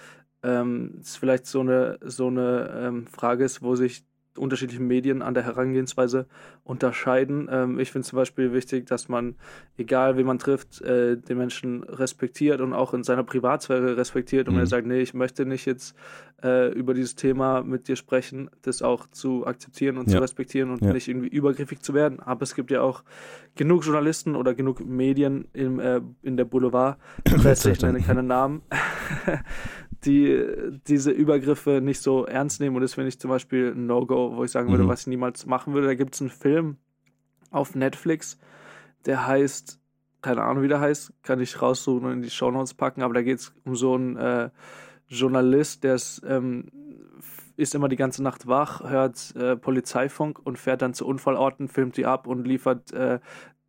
ähm, 0.44 1.00
es 1.02 1.18
vielleicht 1.18 1.46
so 1.46 1.62
eine, 1.62 2.00
so 2.02 2.28
eine 2.28 2.82
ähm, 2.82 3.08
Frage 3.08 3.44
ist, 3.44 3.62
wo 3.62 3.76
sich 3.76 4.06
unterschiedliche 4.38 4.82
Medien 4.82 5.22
an 5.22 5.34
der 5.34 5.44
Herangehensweise 5.44 6.28
unterscheiden. 6.64 7.50
Ähm, 7.52 7.80
ich 7.80 7.92
finde 7.92 8.08
zum 8.08 8.18
Beispiel 8.18 8.54
wichtig, 8.54 8.86
dass 8.86 9.10
man, 9.10 9.36
egal 9.78 10.18
wen 10.18 10.26
man 10.26 10.40
trifft, 10.40 10.82
äh, 10.82 11.18
den 11.18 11.38
Menschen 11.38 11.84
respektiert 11.84 12.62
und 12.62 12.74
auch 12.74 12.94
in 12.94 13.04
seiner 13.04 13.24
Privatsphäre 13.24 13.98
respektiert. 13.98 14.48
Und 14.48 14.54
mhm. 14.54 14.58
wenn 14.58 14.64
er 14.66 14.68
sagt, 14.68 14.88
nee, 14.88 15.02
ich 15.02 15.14
möchte 15.14 15.46
nicht 15.46 15.66
jetzt 15.66 15.96
äh, 16.44 16.72
über 16.72 16.94
dieses 16.94 17.16
Thema 17.16 17.64
mit 17.64 17.88
dir 17.88 17.96
sprechen, 17.96 18.50
das 18.62 18.82
auch 18.82 19.08
zu 19.08 19.46
akzeptieren 19.46 19.98
und 19.98 20.10
ja. 20.10 20.18
zu 20.18 20.22
respektieren 20.22 20.70
und 20.72 20.82
ja. 20.82 20.94
nicht 20.94 21.08
irgendwie 21.08 21.28
übergriffig 21.28 21.82
zu 21.82 21.94
werden. 21.94 22.20
Aber 22.20 22.44
es 22.44 22.56
gibt 22.56 22.72
ja 22.72 22.82
auch 22.82 23.04
genug 23.56 23.84
Journalisten 23.84 24.36
oder 24.36 24.54
genug 24.54 24.86
Medien 24.86 25.48
im, 25.54 25.80
äh, 25.80 26.02
in 26.22 26.38
der 26.38 26.46
Boulevardpresse, 26.46 27.72
ich 27.74 27.82
nenne 27.82 28.02
keine 28.02 28.24
Namen, 28.24 28.62
die 30.06 30.46
diese 30.88 31.12
Übergriffe 31.12 31.82
nicht 31.82 32.02
so 32.02 32.26
ernst 32.26 32.62
nehmen 32.62 32.76
und 32.76 32.82
das 32.82 32.94
finde 32.94 33.10
ich 33.10 33.20
zum 33.20 33.30
Beispiel 33.30 33.74
ein 33.76 33.86
No-Go, 33.86 34.36
wo 34.36 34.44
ich 34.44 34.52
sagen 34.52 34.70
würde, 34.70 34.84
mhm. 34.84 34.88
was 34.88 35.02
ich 35.02 35.08
niemals 35.08 35.46
machen 35.46 35.74
würde. 35.74 35.88
Da 35.88 35.96
gibt 35.96 36.16
es 36.16 36.22
einen 36.22 36.30
Film 36.30 36.78
auf 37.52 37.76
Netflix, 37.76 38.40
der 39.06 39.28
heißt, 39.28 39.80
keine 40.22 40.44
Ahnung 40.44 40.64
wie 40.64 40.68
der 40.68 40.80
heißt, 40.80 41.14
kann 41.24 41.40
ich 41.40 41.62
raussuchen 41.62 42.06
und 42.06 42.14
in 42.14 42.22
die 42.22 42.30
Shownotes 42.30 42.74
packen, 42.74 43.02
aber 43.02 43.14
da 43.14 43.22
geht 43.22 43.40
es 43.40 43.54
um 43.66 43.76
so 43.76 43.96
einen 43.96 44.16
äh, 44.18 44.50
Journalist, 45.08 45.84
der 45.84 45.96
ist, 45.96 46.22
ähm, 46.26 46.66
ist 47.58 47.76
immer 47.76 47.90
die 47.90 47.96
ganze 47.96 48.24
Nacht 48.24 48.48
wach, 48.48 48.82
hört 48.90 49.36
äh, 49.36 49.56
Polizeifunk 49.58 50.40
und 50.44 50.58
fährt 50.58 50.82
dann 50.82 50.94
zu 50.94 51.06
Unfallorten, 51.06 51.68
filmt 51.68 51.98
die 51.98 52.06
ab 52.06 52.28
und 52.28 52.46
liefert 52.46 52.94
äh, 52.94 53.20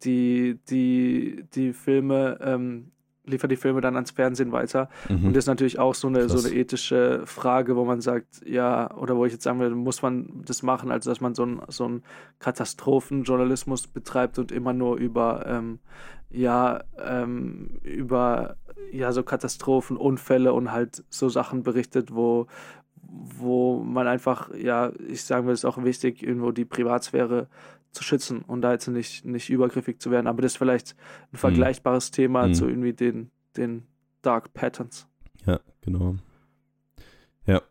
die, 0.05 0.61
die, 0.69 1.45
die 1.55 1.73
Filme 1.73 2.39
ähm, 2.41 2.93
liefert 3.31 3.51
die 3.51 3.57
Filme 3.57 3.81
dann 3.81 3.95
ans 3.95 4.11
Fernsehen 4.11 4.53
weiter. 4.53 4.89
Mhm. 5.09 5.27
Und 5.27 5.37
das 5.37 5.45
ist 5.45 5.49
natürlich 5.49 5.79
auch 5.79 5.95
so 5.95 6.09
eine, 6.09 6.29
so 6.29 6.39
eine 6.39 6.55
ethische 6.55 7.23
Frage, 7.25 7.77
wo 7.77 7.85
man 7.85 8.01
sagt, 8.01 8.43
ja, 8.47 8.95
oder 8.97 9.17
wo 9.17 9.25
ich 9.25 9.33
jetzt 9.33 9.45
sagen 9.45 9.61
würde, 9.61 9.75
muss 9.75 10.03
man 10.03 10.43
das 10.45 10.63
machen, 10.63 10.91
also 10.91 11.11
dass 11.11 11.21
man 11.21 11.35
so 11.35 11.43
einen 11.45 11.63
so 11.69 12.01
Katastrophenjournalismus 12.39 13.87
betreibt 13.87 14.39
und 14.39 14.53
immer 14.53 14.73
nur 14.73 14.97
über, 14.97 15.45
ähm, 15.47 15.79
ja, 16.31 16.83
ähm, 17.03 17.81
über 17.83 18.57
ja, 18.93 19.13
so 19.13 19.23
Katastrophen, 19.23 19.97
Unfälle 19.97 20.53
und 20.53 20.73
halt 20.73 21.05
so 21.11 21.29
Sachen 21.29 21.63
berichtet, 21.63 22.15
wo, 22.15 22.47
wo 23.03 23.83
man 23.83 24.07
einfach, 24.07 24.55
ja, 24.55 24.93
ich 25.09 25.25
sagen 25.25 25.47
will, 25.47 25.55
es 25.55 25.61
ist 25.61 25.65
auch 25.65 25.83
wichtig, 25.83 26.23
irgendwo 26.23 26.53
die 26.53 26.65
Privatsphäre 26.65 27.49
zu 27.93 28.05
schützen 28.05 28.43
und 28.43 28.63
da 28.63 28.73
jetzt 28.73 28.89
nicht, 28.89 29.25
nicht 29.25 29.51
übergriffig 29.51 30.01
zu 30.01 30.11
werden. 30.11 30.27
Aber 30.27 30.43
das 30.43 30.53
ist 30.53 30.59
vielleicht 30.59 30.95
ein 30.95 31.29
mhm. 31.33 31.37
vergleichbares 31.39 32.11
mhm. 32.11 32.15
Thema 32.15 32.47
mhm. 32.47 32.55
zu 32.55 32.69
irgendwie 32.69 32.93
den, 32.93 33.31
den 33.57 33.85
Dark 34.23 34.53
Patterns. 34.53 35.07
Ja, 35.47 35.61
genau. 35.81 36.17
Ja. 37.47 37.63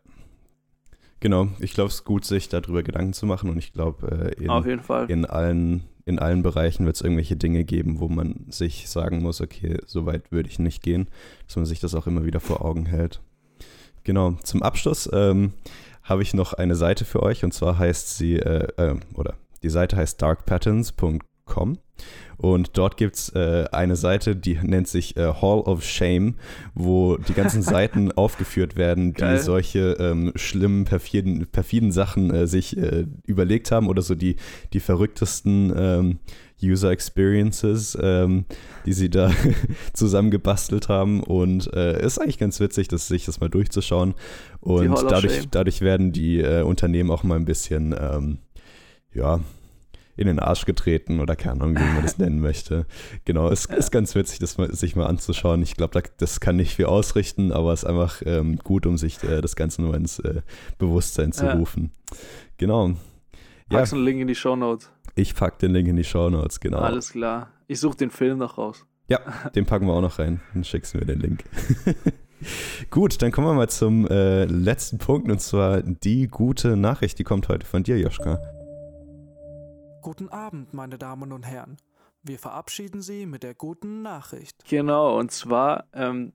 Genau, 1.20 1.48
ich 1.60 1.74
glaube, 1.74 1.88
es 1.88 1.96
ist 1.96 2.04
gut, 2.04 2.24
sich 2.24 2.48
darüber 2.48 2.82
Gedanken 2.82 3.12
zu 3.12 3.26
machen 3.26 3.50
und 3.50 3.58
ich 3.58 3.72
glaube, 3.72 4.34
äh, 4.38 4.42
in, 4.42 4.80
in 5.08 5.24
allen 5.26 5.84
in 6.06 6.18
allen 6.18 6.42
Bereichen 6.42 6.86
wird 6.86 6.96
es 6.96 7.02
irgendwelche 7.02 7.36
Dinge 7.36 7.64
geben, 7.64 8.00
wo 8.00 8.08
man 8.08 8.46
sich 8.48 8.88
sagen 8.88 9.22
muss, 9.22 9.40
okay, 9.40 9.78
so 9.86 10.06
weit 10.06 10.32
würde 10.32 10.48
ich 10.48 10.58
nicht 10.58 10.82
gehen, 10.82 11.08
dass 11.46 11.56
man 11.56 11.66
sich 11.66 11.78
das 11.78 11.94
auch 11.94 12.06
immer 12.06 12.24
wieder 12.24 12.40
vor 12.40 12.64
Augen 12.64 12.86
hält. 12.86 13.20
Genau, 14.02 14.32
zum 14.42 14.62
Abschluss 14.62 15.08
ähm, 15.12 15.52
habe 16.02 16.22
ich 16.22 16.34
noch 16.34 16.52
eine 16.54 16.74
Seite 16.74 17.04
für 17.04 17.22
euch 17.22 17.44
und 17.44 17.52
zwar 17.52 17.78
heißt 17.78 18.16
sie, 18.16 18.36
äh, 18.36 18.66
äh, 18.76 18.96
oder 19.14 19.34
die 19.62 19.70
Seite 19.70 19.96
heißt 19.96 20.20
darkpatterns.com 20.20 21.78
und 22.36 22.78
dort 22.78 22.96
gibt 22.96 23.16
es 23.16 23.28
äh, 23.34 23.66
eine 23.70 23.96
Seite, 23.96 24.34
die 24.34 24.58
nennt 24.62 24.88
sich 24.88 25.16
äh, 25.18 25.26
Hall 25.26 25.60
of 25.60 25.84
Shame, 25.84 26.36
wo 26.74 27.18
die 27.18 27.34
ganzen 27.34 27.60
Seiten 27.62 28.12
aufgeführt 28.12 28.76
werden, 28.76 29.12
die 29.12 29.20
Geil. 29.20 29.38
solche 29.40 29.96
ähm, 30.00 30.32
schlimmen, 30.36 30.86
perfiden, 30.86 31.46
perfiden 31.52 31.92
Sachen 31.92 32.32
äh, 32.32 32.46
sich 32.46 32.78
äh, 32.78 33.04
überlegt 33.26 33.70
haben 33.70 33.88
oder 33.88 34.00
so 34.00 34.14
die, 34.14 34.36
die 34.72 34.80
verrücktesten 34.80 35.72
ähm, 35.76 36.18
User 36.62 36.90
Experiences, 36.90 37.96
ähm, 38.00 38.44
die 38.86 38.92
sie 38.94 39.10
da 39.10 39.30
zusammengebastelt 39.92 40.88
haben. 40.88 41.22
Und 41.22 41.66
es 41.66 41.72
äh, 41.74 42.06
ist 42.06 42.18
eigentlich 42.18 42.38
ganz 42.38 42.58
witzig, 42.60 42.88
das, 42.88 43.08
sich 43.08 43.26
das 43.26 43.40
mal 43.40 43.50
durchzuschauen. 43.50 44.14
Und 44.60 44.94
dadurch, 45.10 45.48
dadurch 45.50 45.80
werden 45.82 46.12
die 46.12 46.40
äh, 46.40 46.62
Unternehmen 46.62 47.10
auch 47.10 47.22
mal 47.22 47.36
ein 47.36 47.46
bisschen 47.46 47.94
ähm, 47.98 48.38
ja, 49.12 49.40
in 50.16 50.26
den 50.26 50.38
Arsch 50.38 50.66
getreten 50.66 51.20
oder 51.20 51.34
keine 51.34 51.62
Ahnung, 51.62 51.76
wie 51.76 51.94
man 51.94 52.02
das 52.02 52.18
nennen 52.18 52.40
möchte. 52.40 52.86
Genau, 53.24 53.48
es 53.48 53.68
ja. 53.70 53.76
ist 53.76 53.90
ganz 53.90 54.14
witzig, 54.14 54.38
das 54.38 54.58
mal, 54.58 54.72
sich 54.74 54.94
mal 54.94 55.06
anzuschauen. 55.06 55.62
Ich 55.62 55.76
glaube, 55.76 56.02
das 56.18 56.40
kann 56.40 56.56
nicht 56.56 56.76
viel 56.76 56.84
ausrichten, 56.84 57.52
aber 57.52 57.72
es 57.72 57.84
ist 57.84 57.88
einfach 57.88 58.20
ähm, 58.26 58.56
gut, 58.56 58.84
um 58.84 58.98
sich 58.98 59.22
äh, 59.22 59.40
das 59.40 59.56
Ganze 59.56 59.80
nur 59.80 59.94
ins 59.94 60.18
äh, 60.18 60.42
Bewusstsein 60.78 61.32
zu 61.32 61.46
ja. 61.46 61.54
rufen. 61.54 61.90
Genau. 62.58 62.90
Packst 63.70 63.92
ja. 63.92 63.96
einen 63.96 64.04
Link 64.04 64.20
in 64.20 64.28
die 64.28 64.34
Show 64.34 64.56
Notes. 64.56 64.90
Ich 65.14 65.34
pack 65.34 65.58
den 65.58 65.72
Link 65.72 65.88
in 65.88 65.96
die 65.96 66.04
Show 66.04 66.28
Notes, 66.28 66.60
genau. 66.60 66.80
Alles 66.80 67.12
klar. 67.12 67.50
Ich 67.66 67.80
suche 67.80 67.96
den 67.96 68.10
Film 68.10 68.38
noch 68.38 68.58
raus. 68.58 68.84
Ja, 69.08 69.20
den 69.54 69.64
packen 69.64 69.86
wir 69.86 69.94
auch 69.94 70.02
noch 70.02 70.18
rein. 70.18 70.40
Dann 70.52 70.64
schickst 70.64 70.92
du 70.92 70.98
mir 70.98 71.06
den 71.06 71.20
Link. 71.20 71.44
Gut, 72.90 73.20
dann 73.22 73.32
kommen 73.32 73.46
wir 73.46 73.54
mal 73.54 73.68
zum 73.68 74.06
äh, 74.06 74.44
letzten 74.44 74.98
Punkt 74.98 75.30
und 75.30 75.40
zwar 75.40 75.82
die 75.82 76.28
gute 76.28 76.76
Nachricht, 76.76 77.18
die 77.18 77.24
kommt 77.24 77.48
heute 77.48 77.66
von 77.66 77.82
dir, 77.82 77.98
Joschka. 77.98 78.38
Guten 80.02 80.30
Abend, 80.30 80.72
meine 80.72 80.96
Damen 80.96 81.30
und 81.30 81.42
Herren. 81.46 81.76
Wir 82.22 82.38
verabschieden 82.38 83.02
Sie 83.02 83.26
mit 83.26 83.42
der 83.42 83.54
guten 83.54 84.00
Nachricht. 84.00 84.64
Genau, 84.66 85.18
und 85.18 85.30
zwar 85.30 85.84
ähm, 85.92 86.32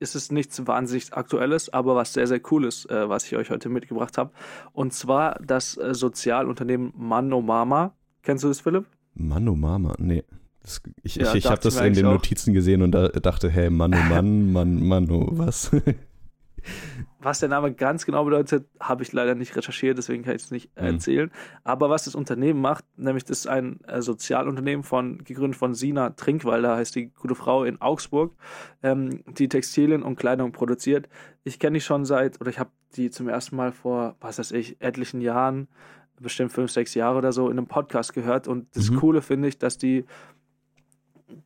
ist 0.00 0.16
es 0.16 0.32
nichts 0.32 0.66
wahnsinnig 0.66 1.14
Aktuelles, 1.14 1.72
aber 1.72 1.94
was 1.94 2.14
sehr, 2.14 2.26
sehr 2.26 2.40
Cooles, 2.40 2.84
äh, 2.86 3.08
was 3.08 3.24
ich 3.26 3.36
euch 3.36 3.50
heute 3.50 3.68
mitgebracht 3.68 4.18
habe. 4.18 4.32
Und 4.72 4.92
zwar 4.92 5.38
das 5.40 5.76
äh, 5.76 5.94
Sozialunternehmen 5.94 6.92
Mano 6.96 7.40
Mama. 7.40 7.94
Kennst 8.22 8.42
du 8.42 8.48
das, 8.48 8.60
Philipp? 8.60 8.86
Mano 9.14 9.54
Mama? 9.54 9.94
Nee. 9.98 10.24
Das, 10.62 10.82
ich 11.04 11.14
ja, 11.14 11.30
ich, 11.30 11.44
ich 11.44 11.46
habe 11.46 11.60
das 11.60 11.76
in 11.76 11.94
den 11.94 12.06
Notizen 12.06 12.54
gesehen 12.54 12.82
und 12.82 12.90
da 12.90 13.08
dachte, 13.08 13.48
hey, 13.48 13.70
Mano 13.70 13.98
Mann, 13.98 14.52
Mann, 14.52 14.84
Mano, 14.84 15.28
was? 15.30 15.70
Was 17.20 17.40
der 17.40 17.48
Name 17.48 17.72
ganz 17.72 18.06
genau 18.06 18.24
bedeutet, 18.24 18.68
habe 18.78 19.02
ich 19.02 19.12
leider 19.12 19.34
nicht 19.34 19.56
recherchiert, 19.56 19.98
deswegen 19.98 20.22
kann 20.22 20.36
ich 20.36 20.42
es 20.42 20.50
nicht 20.50 20.70
mhm. 20.76 20.86
erzählen. 20.86 21.30
Aber 21.64 21.90
was 21.90 22.04
das 22.04 22.14
Unternehmen 22.14 22.60
macht, 22.60 22.84
nämlich 22.96 23.24
das 23.24 23.40
ist 23.40 23.46
ein 23.46 23.80
äh, 23.86 24.02
Sozialunternehmen 24.02 24.84
von, 24.84 25.24
gegründet 25.24 25.58
von 25.58 25.74
Sina 25.74 26.10
Trinkwalder, 26.10 26.76
heißt 26.76 26.94
die 26.94 27.08
gute 27.08 27.34
Frau 27.34 27.64
in 27.64 27.80
Augsburg, 27.80 28.34
ähm, 28.82 29.22
die 29.26 29.48
Textilien 29.48 30.02
und 30.02 30.16
Kleidung 30.16 30.52
produziert. 30.52 31.08
Ich 31.42 31.58
kenne 31.58 31.78
die 31.78 31.80
schon 31.80 32.04
seit, 32.04 32.40
oder 32.40 32.50
ich 32.50 32.58
habe 32.58 32.70
die 32.96 33.10
zum 33.10 33.28
ersten 33.28 33.56
Mal 33.56 33.72
vor, 33.72 34.16
was 34.20 34.38
weiß 34.38 34.52
ich, 34.52 34.80
etlichen 34.80 35.20
Jahren, 35.20 35.68
bestimmt 36.20 36.52
fünf, 36.52 36.70
sechs 36.70 36.94
Jahre 36.94 37.18
oder 37.18 37.32
so, 37.32 37.50
in 37.50 37.58
einem 37.58 37.66
Podcast 37.66 38.14
gehört. 38.14 38.48
Und 38.48 38.74
das 38.74 38.90
mhm. 38.90 38.96
Coole 38.96 39.22
finde 39.22 39.48
ich, 39.48 39.58
dass 39.58 39.78
die 39.78 40.04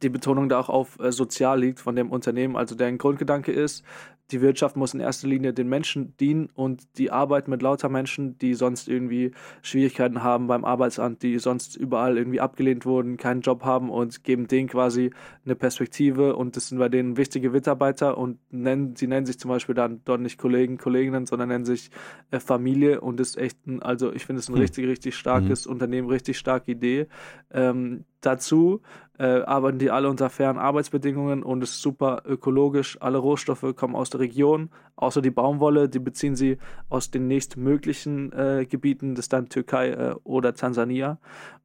die 0.03 0.09
Betonung 0.09 0.49
da 0.49 0.59
auch 0.59 0.69
auf 0.69 0.99
äh, 1.01 1.13
sozial 1.13 1.61
liegt 1.61 1.81
von 1.81 1.97
dem 1.97 2.11
Unternehmen. 2.11 2.57
Also 2.57 2.75
deren 2.75 2.99
Grundgedanke 2.99 3.53
ist, 3.53 3.85
die 4.33 4.41
Wirtschaft 4.41 4.77
muss 4.77 4.95
in 4.95 5.01
erster 5.01 5.29
Linie 5.29 5.53
den 5.53 5.69
Menschen 5.69 6.17
dienen 6.19 6.49
und 6.55 6.99
die 6.99 7.11
Arbeit 7.11 7.49
mit 7.49 7.63
lauter 7.63 7.89
Menschen, 7.89 8.39
die 8.39 8.55
sonst 8.55 8.89
irgendwie 8.89 9.33
Schwierigkeiten 9.63 10.23
haben 10.23 10.47
beim 10.47 10.65
Arbeitsamt, 10.65 11.23
die 11.23 11.39
sonst 11.39 11.77
überall 11.77 12.17
irgendwie 12.17 12.41
abgelehnt 12.41 12.87
wurden, 12.87 13.17
keinen 13.17 13.41
Job 13.41 13.65
haben 13.65 13.91
und 13.91 14.25
geben 14.25 14.47
denen 14.47 14.69
quasi 14.69 15.11
eine 15.45 15.55
Perspektive 15.55 16.37
und 16.37 16.57
das 16.57 16.69
sind 16.69 16.79
bei 16.79 16.89
denen 16.89 17.17
wichtige 17.17 17.51
Mitarbeiter 17.51 18.19
und 18.19 18.39
nennen, 18.51 18.97
sie 18.97 19.07
nennen 19.07 19.27
sich 19.27 19.39
zum 19.39 19.51
Beispiel 19.51 19.75
dann 19.75 20.01
dort 20.05 20.21
nicht 20.21 20.39
Kollegen, 20.39 20.79
Kolleginnen, 20.79 21.27
sondern 21.27 21.49
nennen 21.49 21.65
sich 21.65 21.91
äh, 22.31 22.41
Familie 22.41 23.01
und 23.01 23.21
ist 23.21 23.37
echt 23.37 23.67
ein, 23.67 23.83
also 23.83 24.13
ich 24.13 24.27
finde 24.27 24.41
es 24.41 24.49
ein 24.49 24.55
hm. 24.55 24.61
richtig, 24.61 24.87
richtig 24.87 25.17
starkes 25.17 25.67
mhm. 25.67 25.73
Unternehmen, 25.73 26.09
richtig 26.09 26.39
starke 26.39 26.71
Idee. 26.71 27.07
Ähm, 27.53 28.05
dazu 28.21 28.83
äh, 29.19 29.43
arbeiten 29.43 29.79
die 29.79 29.91
alle 29.91 30.09
unter 30.09 30.31
fairen 30.31 30.57
Arbeitsbedingungen 30.57 31.43
und 31.43 31.63
ist 31.63 31.83
super 31.83 32.23
ökologisch. 32.25 32.97
Alle 33.03 33.19
Rohstoffe 33.19 33.75
kommen 33.77 33.95
aus 33.95 34.09
der 34.09 34.21
Region, 34.21 34.71
außer 34.97 35.21
die 35.21 35.31
Baumwolle, 35.31 35.91
die 35.91 35.99
beziehen 35.99 36.37
sie 36.37 36.57
aus 36.89 37.11
den 37.11 37.27
nächstmöglichen 37.29 38.33
äh, 38.33 38.67
Gebieten, 38.67 39.15
das 39.15 39.27
ist 39.27 39.35
dann 39.35 39.51
Türkei 39.51 39.91
äh, 39.91 40.15
oder 40.25 40.55
Tansania. 40.55 41.19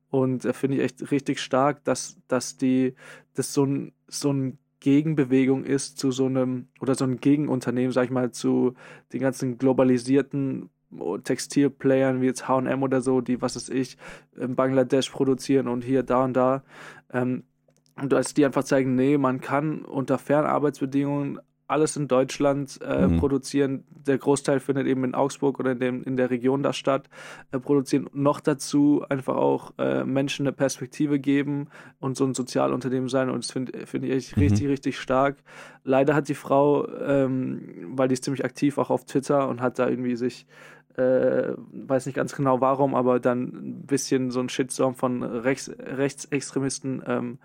Und 0.10 0.44
äh, 0.44 0.52
finde 0.52 0.78
ich 0.78 0.84
echt 0.84 1.12
richtig 1.12 1.40
stark, 1.40 1.84
dass, 1.86 2.18
dass 2.28 2.58
die, 2.58 2.96
das 3.36 3.54
so 3.54 3.66
ein, 3.66 3.94
so 4.08 4.34
ein 4.34 4.58
Gegenbewegung 4.82 5.64
ist 5.64 5.98
zu 5.98 6.12
so 6.12 6.26
einem, 6.26 6.68
oder 6.82 6.94
so 6.96 7.06
ein 7.06 7.22
Gegenunternehmen, 7.22 7.92
sag 7.92 8.04
ich 8.04 8.12
mal, 8.12 8.32
zu 8.32 8.74
den 9.14 9.22
ganzen 9.22 9.58
globalisierten 9.58 10.70
Textilplayern 11.24 12.22
wie 12.22 12.28
jetzt 12.28 12.48
HM 12.48 12.84
oder 12.84 13.02
so, 13.02 13.22
die, 13.22 13.42
was 13.42 13.56
weiß 13.56 13.70
ich, 13.70 13.98
in 14.38 14.56
Bangladesch 14.56 15.10
produzieren 15.10 15.68
und 15.68 15.84
hier, 15.84 16.04
da 16.04 16.24
und 16.24 16.34
da. 16.34 16.64
Ähm, 17.12 17.44
und 17.96 18.14
als 18.14 18.34
die 18.34 18.46
einfach 18.46 18.64
zeigen, 18.64 18.96
nee, 18.96 19.18
man 19.18 19.40
kann 19.40 19.84
unter 19.84 20.18
fairen 20.18 20.46
Arbeitsbedingungen 20.46 21.40
alles 21.68 21.96
in 21.98 22.08
Deutschland 22.08 22.80
äh, 22.84 23.08
mhm. 23.08 23.18
produzieren. 23.18 23.84
Der 23.90 24.18
Großteil 24.18 24.60
findet 24.60 24.88
eben 24.88 25.04
in 25.04 25.16
Augsburg 25.16 25.60
oder 25.60 25.72
in, 25.72 25.80
dem, 25.80 26.04
in 26.04 26.16
der 26.16 26.30
Region 26.30 26.62
da 26.62 26.74
statt. 26.74 27.10
Äh, 27.52 27.60
produzieren 27.60 28.10
noch 28.14 28.40
dazu 28.40 29.04
einfach 29.10 29.36
auch 29.36 29.74
äh, 29.78 30.04
Menschen 30.04 30.46
eine 30.46 30.54
Perspektive 30.54 31.20
geben 31.20 31.68
und 32.00 32.18
so 32.18 32.26
ein 32.26 32.34
Sozialunternehmen 32.34 33.10
sein. 33.10 33.30
Und 33.30 33.44
das 33.44 33.52
finde 33.52 33.86
find 33.88 34.06
ich 34.06 34.36
mhm. 34.36 34.44
richtig, 34.44 34.68
richtig 34.68 35.00
stark. 35.00 35.38
Leider 35.84 36.14
hat 36.14 36.30
die 36.30 36.36
Frau, 36.36 36.88
ähm, 36.88 37.94
weil 37.96 38.08
die 38.08 38.14
ist 38.14 38.24
ziemlich 38.24 38.46
aktiv 38.46 38.78
auch 38.78 38.90
auf 38.90 39.06
Twitter 39.06 39.48
und 39.48 39.62
hat 39.62 39.80
da 39.80 39.90
irgendwie 39.90 40.16
sich 40.16 40.46
äh, 40.98 41.54
weiß 41.58 42.06
nicht 42.06 42.16
ganz 42.16 42.36
genau 42.36 42.62
warum, 42.62 42.96
aber 42.96 43.20
dann 43.20 43.44
ein 43.44 43.86
bisschen 43.86 44.32
so 44.32 44.40
ein 44.40 44.50
Shitstorm 44.50 44.96
von 44.96 45.24
Rechts, 45.24 45.70
Rechtsextremisten 45.78 47.04
ähm, 47.06 47.38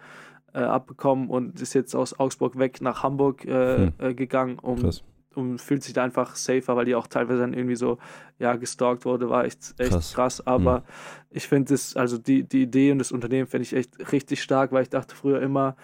äh, 0.55 0.59
abbekommen 0.59 1.29
und 1.29 1.61
ist 1.61 1.75
jetzt 1.75 1.95
aus 1.95 2.19
Augsburg 2.19 2.59
weg 2.59 2.81
nach 2.81 3.03
Hamburg 3.03 3.45
äh, 3.45 3.77
hm. 3.77 3.93
Äh, 3.99 4.15
gegangen, 4.15 4.59
um, 4.59 4.91
um 5.35 5.59
fühlt 5.59 5.83
sich 5.83 5.93
da 5.93 6.05
einfach 6.05 6.37
safer, 6.37 6.77
weil 6.77 6.85
die 6.85 6.95
auch 6.95 7.07
teilweise 7.07 7.41
dann 7.41 7.55
irgendwie 7.55 7.77
so 7.77 7.99
ja 8.39 8.57
gestalkt 8.57 9.05
wurde, 9.05 9.31
war 9.31 9.45
echt, 9.45 9.75
echt 9.79 9.91
krass. 9.91 10.13
krass. 10.15 10.47
Aber 10.47 10.77
hm. 10.77 10.83
ich 11.31 11.47
finde 11.47 11.75
es, 11.75 11.97
also 11.97 12.19
die, 12.19 12.45
die 12.45 12.63
Idee 12.63 12.93
und 12.93 12.99
das 12.99 13.13
Unternehmen 13.13 13.47
finde 13.47 13.63
ich 13.63 13.75
echt 13.75 14.13
richtig 14.13 14.43
stark, 14.43 14.73
weil 14.73 14.83
ich 14.83 14.91
dachte 14.91 15.15
früher 15.15 15.41
immer, 15.41 15.77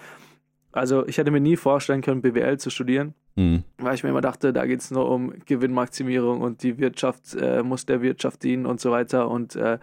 also 0.72 1.06
ich 1.06 1.18
hätte 1.18 1.30
mir 1.30 1.40
nie 1.40 1.56
vorstellen 1.56 2.02
können, 2.02 2.22
BWL 2.22 2.58
zu 2.58 2.70
studieren. 2.70 3.14
Mhm. 3.36 3.64
Weil 3.76 3.94
ich 3.94 4.02
mir 4.02 4.08
immer 4.08 4.22
dachte, 4.22 4.54
da 4.54 4.64
geht 4.66 4.80
es 4.80 4.90
nur 4.90 5.10
um 5.10 5.32
Gewinnmaximierung 5.44 6.40
und 6.40 6.62
die 6.62 6.78
Wirtschaft 6.78 7.34
äh, 7.34 7.62
muss 7.62 7.84
der 7.84 8.00
Wirtschaft 8.00 8.42
dienen 8.42 8.64
und 8.64 8.80
so 8.80 8.90
weiter. 8.90 9.30
Und 9.30 9.54
äh, 9.56 9.78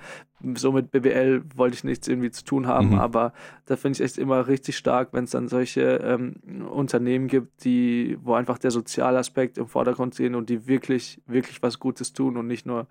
so 0.56 0.72
mit 0.72 0.90
BWL 0.90 1.44
wollte 1.56 1.76
ich 1.76 1.84
nichts 1.84 2.08
irgendwie 2.08 2.32
zu 2.32 2.44
tun 2.44 2.66
haben. 2.66 2.90
Mhm. 2.90 3.00
Aber 3.00 3.32
da 3.68 3.76
finde 3.76 3.98
ich 3.98 4.04
echt 4.04 4.18
immer 4.18 4.48
richtig 4.48 4.76
stark, 4.76 5.10
wenn 5.14 5.26
es 5.26 5.32
dann 5.32 5.48
solche 5.48 5.82
ähm, 5.82 6.68
Unternehmen 6.68 7.28
gibt, 7.28 7.64
die, 7.64 8.18
wo 8.24 8.34
einfach 8.34 8.58
der 8.58 8.72
Sozialaspekt 8.72 9.60
im 9.60 9.68
Vordergrund 9.68 10.16
stehen 10.16 10.34
und 10.34 10.50
die 10.50 10.68
wirklich, 10.68 11.22
wirklich 11.28 11.62
was 11.62 11.80
Gutes 11.80 12.12
tun 12.12 12.38
und 12.38 12.48
nicht 12.48 12.66
nur 12.66 12.88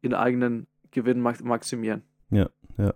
ihren 0.00 0.14
eigenen 0.14 0.66
Gewinn 0.90 1.20
maximieren. 1.20 2.02
Ja, 2.30 2.48
ja. 2.78 2.94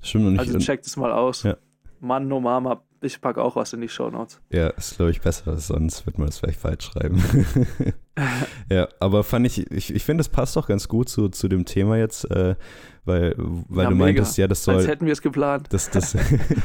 Das 0.00 0.08
stimmt 0.08 0.24
noch 0.24 0.30
nicht. 0.32 0.40
Also 0.40 0.58
checkt 0.58 0.84
es 0.84 0.96
mal 0.96 1.12
aus. 1.12 1.44
Ja. 1.44 1.56
Mann, 2.00 2.26
no 2.26 2.40
Mama 2.40 2.82
ich 3.02 3.20
packe 3.20 3.42
auch 3.42 3.56
was 3.56 3.72
in 3.72 3.80
die 3.80 3.88
Show 3.88 4.10
Notes. 4.10 4.40
Ja, 4.50 4.68
ist 4.68 4.96
glaube 4.96 5.10
ich 5.10 5.20
besser, 5.20 5.56
sonst 5.58 6.06
wird 6.06 6.18
man 6.18 6.26
das 6.26 6.38
vielleicht 6.38 6.60
falsch 6.60 6.86
schreiben. 6.86 7.22
ja, 8.70 8.88
aber 8.98 9.24
fand 9.24 9.46
ich, 9.46 9.70
ich, 9.70 9.94
ich 9.94 10.04
finde, 10.04 10.20
es 10.20 10.28
passt 10.28 10.56
doch 10.56 10.66
ganz 10.66 10.88
gut 10.88 11.08
zu, 11.08 11.28
zu 11.28 11.48
dem 11.48 11.64
Thema 11.64 11.96
jetzt, 11.96 12.30
äh, 12.30 12.56
weil, 13.04 13.34
weil 13.36 13.84
ja, 13.84 13.90
du 13.90 13.96
meintest, 13.96 14.36
ja, 14.38 14.46
das 14.46 14.64
soll. 14.64 14.76
Als 14.76 14.86
hätten 14.86 15.06
wir 15.06 15.12
es 15.12 15.22
geplant. 15.22 15.68
Das, 15.70 15.90
das, 15.90 16.16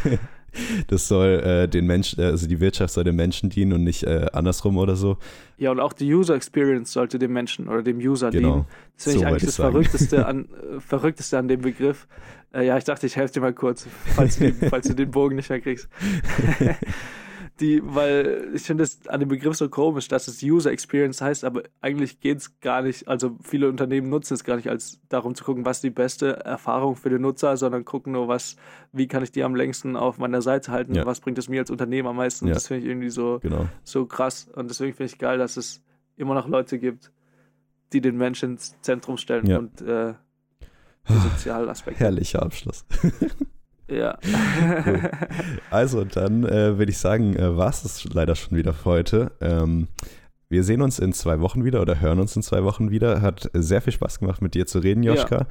das 0.88 1.08
soll 1.08 1.40
äh, 1.40 1.68
den 1.68 1.86
Menschen, 1.86 2.20
äh, 2.20 2.26
also 2.26 2.48
die 2.48 2.60
Wirtschaft 2.60 2.94
soll 2.94 3.04
den 3.04 3.16
Menschen 3.16 3.50
dienen 3.50 3.74
und 3.74 3.84
nicht 3.84 4.04
äh, 4.04 4.28
andersrum 4.34 4.78
oder 4.78 4.96
so. 4.96 5.18
Ja, 5.58 5.72
und 5.72 5.80
auch 5.80 5.94
die 5.94 6.14
User 6.14 6.36
Experience 6.36 6.92
sollte 6.92 7.20
dem 7.20 7.34
Menschen 7.34 7.68
oder 7.68 7.82
dem 7.82 7.98
User 7.98 8.30
genau. 8.32 8.52
dienen. 8.52 8.66
Das 8.96 9.04
finde 9.04 9.20
so 9.20 9.24
ich 9.24 9.28
eigentlich 9.28 9.46
das 9.46 9.56
Verrückteste 9.56 10.26
an, 10.26 10.46
äh, 10.78 10.80
Verrückteste 10.80 11.38
an 11.38 11.48
dem 11.48 11.62
Begriff. 11.62 12.08
Äh, 12.54 12.66
ja, 12.66 12.78
ich 12.78 12.84
dachte, 12.84 13.06
ich 13.06 13.16
helfe 13.16 13.36
dir 13.36 13.42
mal 13.42 13.54
kurz, 13.54 13.88
falls 14.16 14.40
du, 14.40 14.54
falls 14.70 14.88
du 14.88 14.94
den 14.94 15.12
Bogen 15.12 15.36
nicht 15.36 15.50
mehr 15.50 15.62
kriegst. 15.62 15.90
die, 17.60 17.82
weil 17.84 18.52
ich 18.54 18.64
finde 18.64 18.84
es 18.84 19.08
an 19.08 19.22
dem 19.22 19.30
Begriff 19.30 19.56
so 19.56 19.70
komisch, 19.70 20.08
dass 20.08 20.28
es 20.28 20.44
User 20.44 20.72
Experience 20.72 21.22
heißt, 21.22 21.46
aber 21.46 21.64
eigentlich 21.82 22.20
geht 22.20 22.40
es 22.40 22.60
gar 22.60 22.82
nicht, 22.82 23.08
also 23.08 23.38
viele 23.42 23.70
Unternehmen 23.70 24.10
nutzen 24.10 24.34
es 24.34 24.44
gar 24.44 24.58
nicht 24.58 24.70
als 24.70 25.00
darum 25.08 25.36
zu 25.36 25.44
gucken, 25.44 25.66
was 25.66 25.80
die 25.80 25.90
beste 25.90 26.44
Erfahrung 26.44 26.96
für 26.96 27.10
den 27.10 27.22
Nutzer, 27.22 27.56
sondern 27.56 27.86
gucken 27.86 28.14
nur, 28.14 28.28
was, 28.28 28.58
wie 28.92 29.08
kann 29.08 29.24
ich 29.24 29.32
die 29.32 29.44
am 29.44 29.56
längsten 29.56 29.96
auf 29.96 30.18
meiner 30.18 30.42
Seite 30.42 30.72
halten, 30.72 30.96
ja. 30.96 31.06
was 31.06 31.22
bringt 31.22 31.38
es 31.38 31.48
mir 31.48 31.62
als 31.62 31.72
Unternehmen 31.72 32.10
am 32.10 32.18
meisten. 32.18 32.48
Ja. 32.48 32.54
Das 32.54 32.68
finde 32.68 32.84
ich 32.84 32.90
irgendwie 32.90 33.10
so, 33.10 33.40
genau. 33.42 33.68
so 33.84 34.06
krass. 34.06 34.48
Und 34.54 34.70
deswegen 34.70 34.94
finde 34.94 35.14
ich 35.14 35.18
geil, 35.18 35.38
dass 35.38 35.56
es 35.56 35.82
immer 36.18 36.34
noch 36.34 36.48
Leute 36.48 36.78
gibt, 36.78 37.12
die 37.94 38.02
den 38.02 38.18
Menschen 38.18 38.52
ins 38.52 38.76
Zentrum 38.82 39.18
stellen 39.18 39.48
ja. 39.48 39.60
und 39.60 39.82
äh, 39.82 40.14
die 41.08 41.18
sozialen 41.20 41.70
Aspekte. 41.70 42.00
Herrlicher 42.00 42.42
Abschluss. 42.42 42.86
Ja. 43.90 44.18
also, 45.70 46.04
dann 46.04 46.44
äh, 46.44 46.78
würde 46.78 46.92
ich 46.92 46.98
sagen, 46.98 47.36
äh, 47.36 47.56
war 47.56 47.70
es 47.70 48.04
leider 48.14 48.36
schon 48.36 48.58
wieder 48.58 48.74
für 48.74 48.86
heute. 48.86 49.32
Ähm, 49.42 49.88
wir 50.48 50.64
sehen 50.64 50.82
uns 50.82 51.00
in 51.00 51.12
zwei 51.12 51.40
Wochen 51.40 51.66
wieder 51.66 51.82
oder 51.82 52.00
hören 52.00 52.20
uns 52.20 52.36
in 52.36 52.44
zwei 52.44 52.64
Wochen 52.64 52.92
wieder. 52.92 53.22
Hat 53.22 53.50
sehr 53.54 53.82
viel 53.82 53.94
Spaß 53.94 54.20
gemacht, 54.20 54.42
mit 54.42 54.54
dir 54.54 54.68
zu 54.68 54.80
reden, 54.80 55.02
Joschka. 55.02 55.48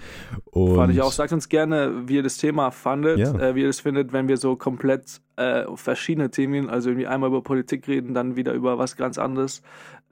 Ja. 0.54 0.74
Fand 0.76 0.92
ich 0.92 1.02
auch. 1.02 1.10
Sagt 1.10 1.32
uns 1.32 1.48
gerne, 1.48 2.08
wie 2.08 2.16
ihr 2.16 2.22
das 2.22 2.38
Thema 2.38 2.70
fandet, 2.70 3.18
ja. 3.18 3.34
äh, 3.38 3.54
wie 3.56 3.62
ihr 3.62 3.66
das 3.66 3.80
findet, 3.80 4.12
wenn 4.12 4.28
wir 4.28 4.36
so 4.36 4.54
komplett 4.54 5.20
äh, 5.36 5.64
verschiedene 5.74 6.30
Themen, 6.30 6.70
also 6.70 6.90
irgendwie 6.90 7.08
einmal 7.08 7.28
über 7.28 7.42
Politik 7.42 7.88
reden, 7.88 8.14
dann 8.14 8.36
wieder 8.36 8.52
über 8.52 8.78
was 8.78 8.96
ganz 8.96 9.18
anderes. 9.18 9.62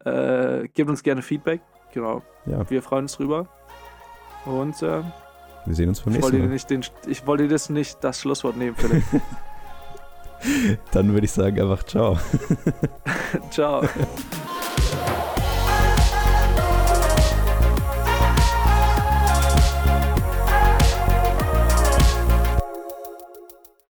Äh, 0.05 0.69
gebt 0.75 0.91
uns 0.91 1.05
gerne 1.05 1.23
Feedback. 1.23 1.61
Genau. 1.95 2.23
Ja. 2.47 2.69
Wir 2.69 2.83
freuen 2.83 3.05
uns 3.05 3.17
drüber. 3.17 3.49
Und 4.47 4.83
äh, 4.83 5.03
wir 5.65 5.75
sehen 5.75 5.89
uns 5.89 6.01
beim 6.01 6.15
nächsten 6.15 6.39
Mal. 6.39 6.49
Nicht 6.49 6.71
den, 6.71 6.85
ich 7.07 7.27
wollte 7.27 7.49
das 7.49 7.71
nicht 7.71 8.03
das 8.03 8.21
Schlusswort 8.21 8.57
nehmen, 8.57 8.77
Philipp. 8.77 9.05
Dann 10.93 11.13
würde 11.13 11.25
ich 11.25 11.33
sagen 11.33 11.61
einfach 11.61 11.83
ciao. 11.85 12.19
ciao. 13.51 13.83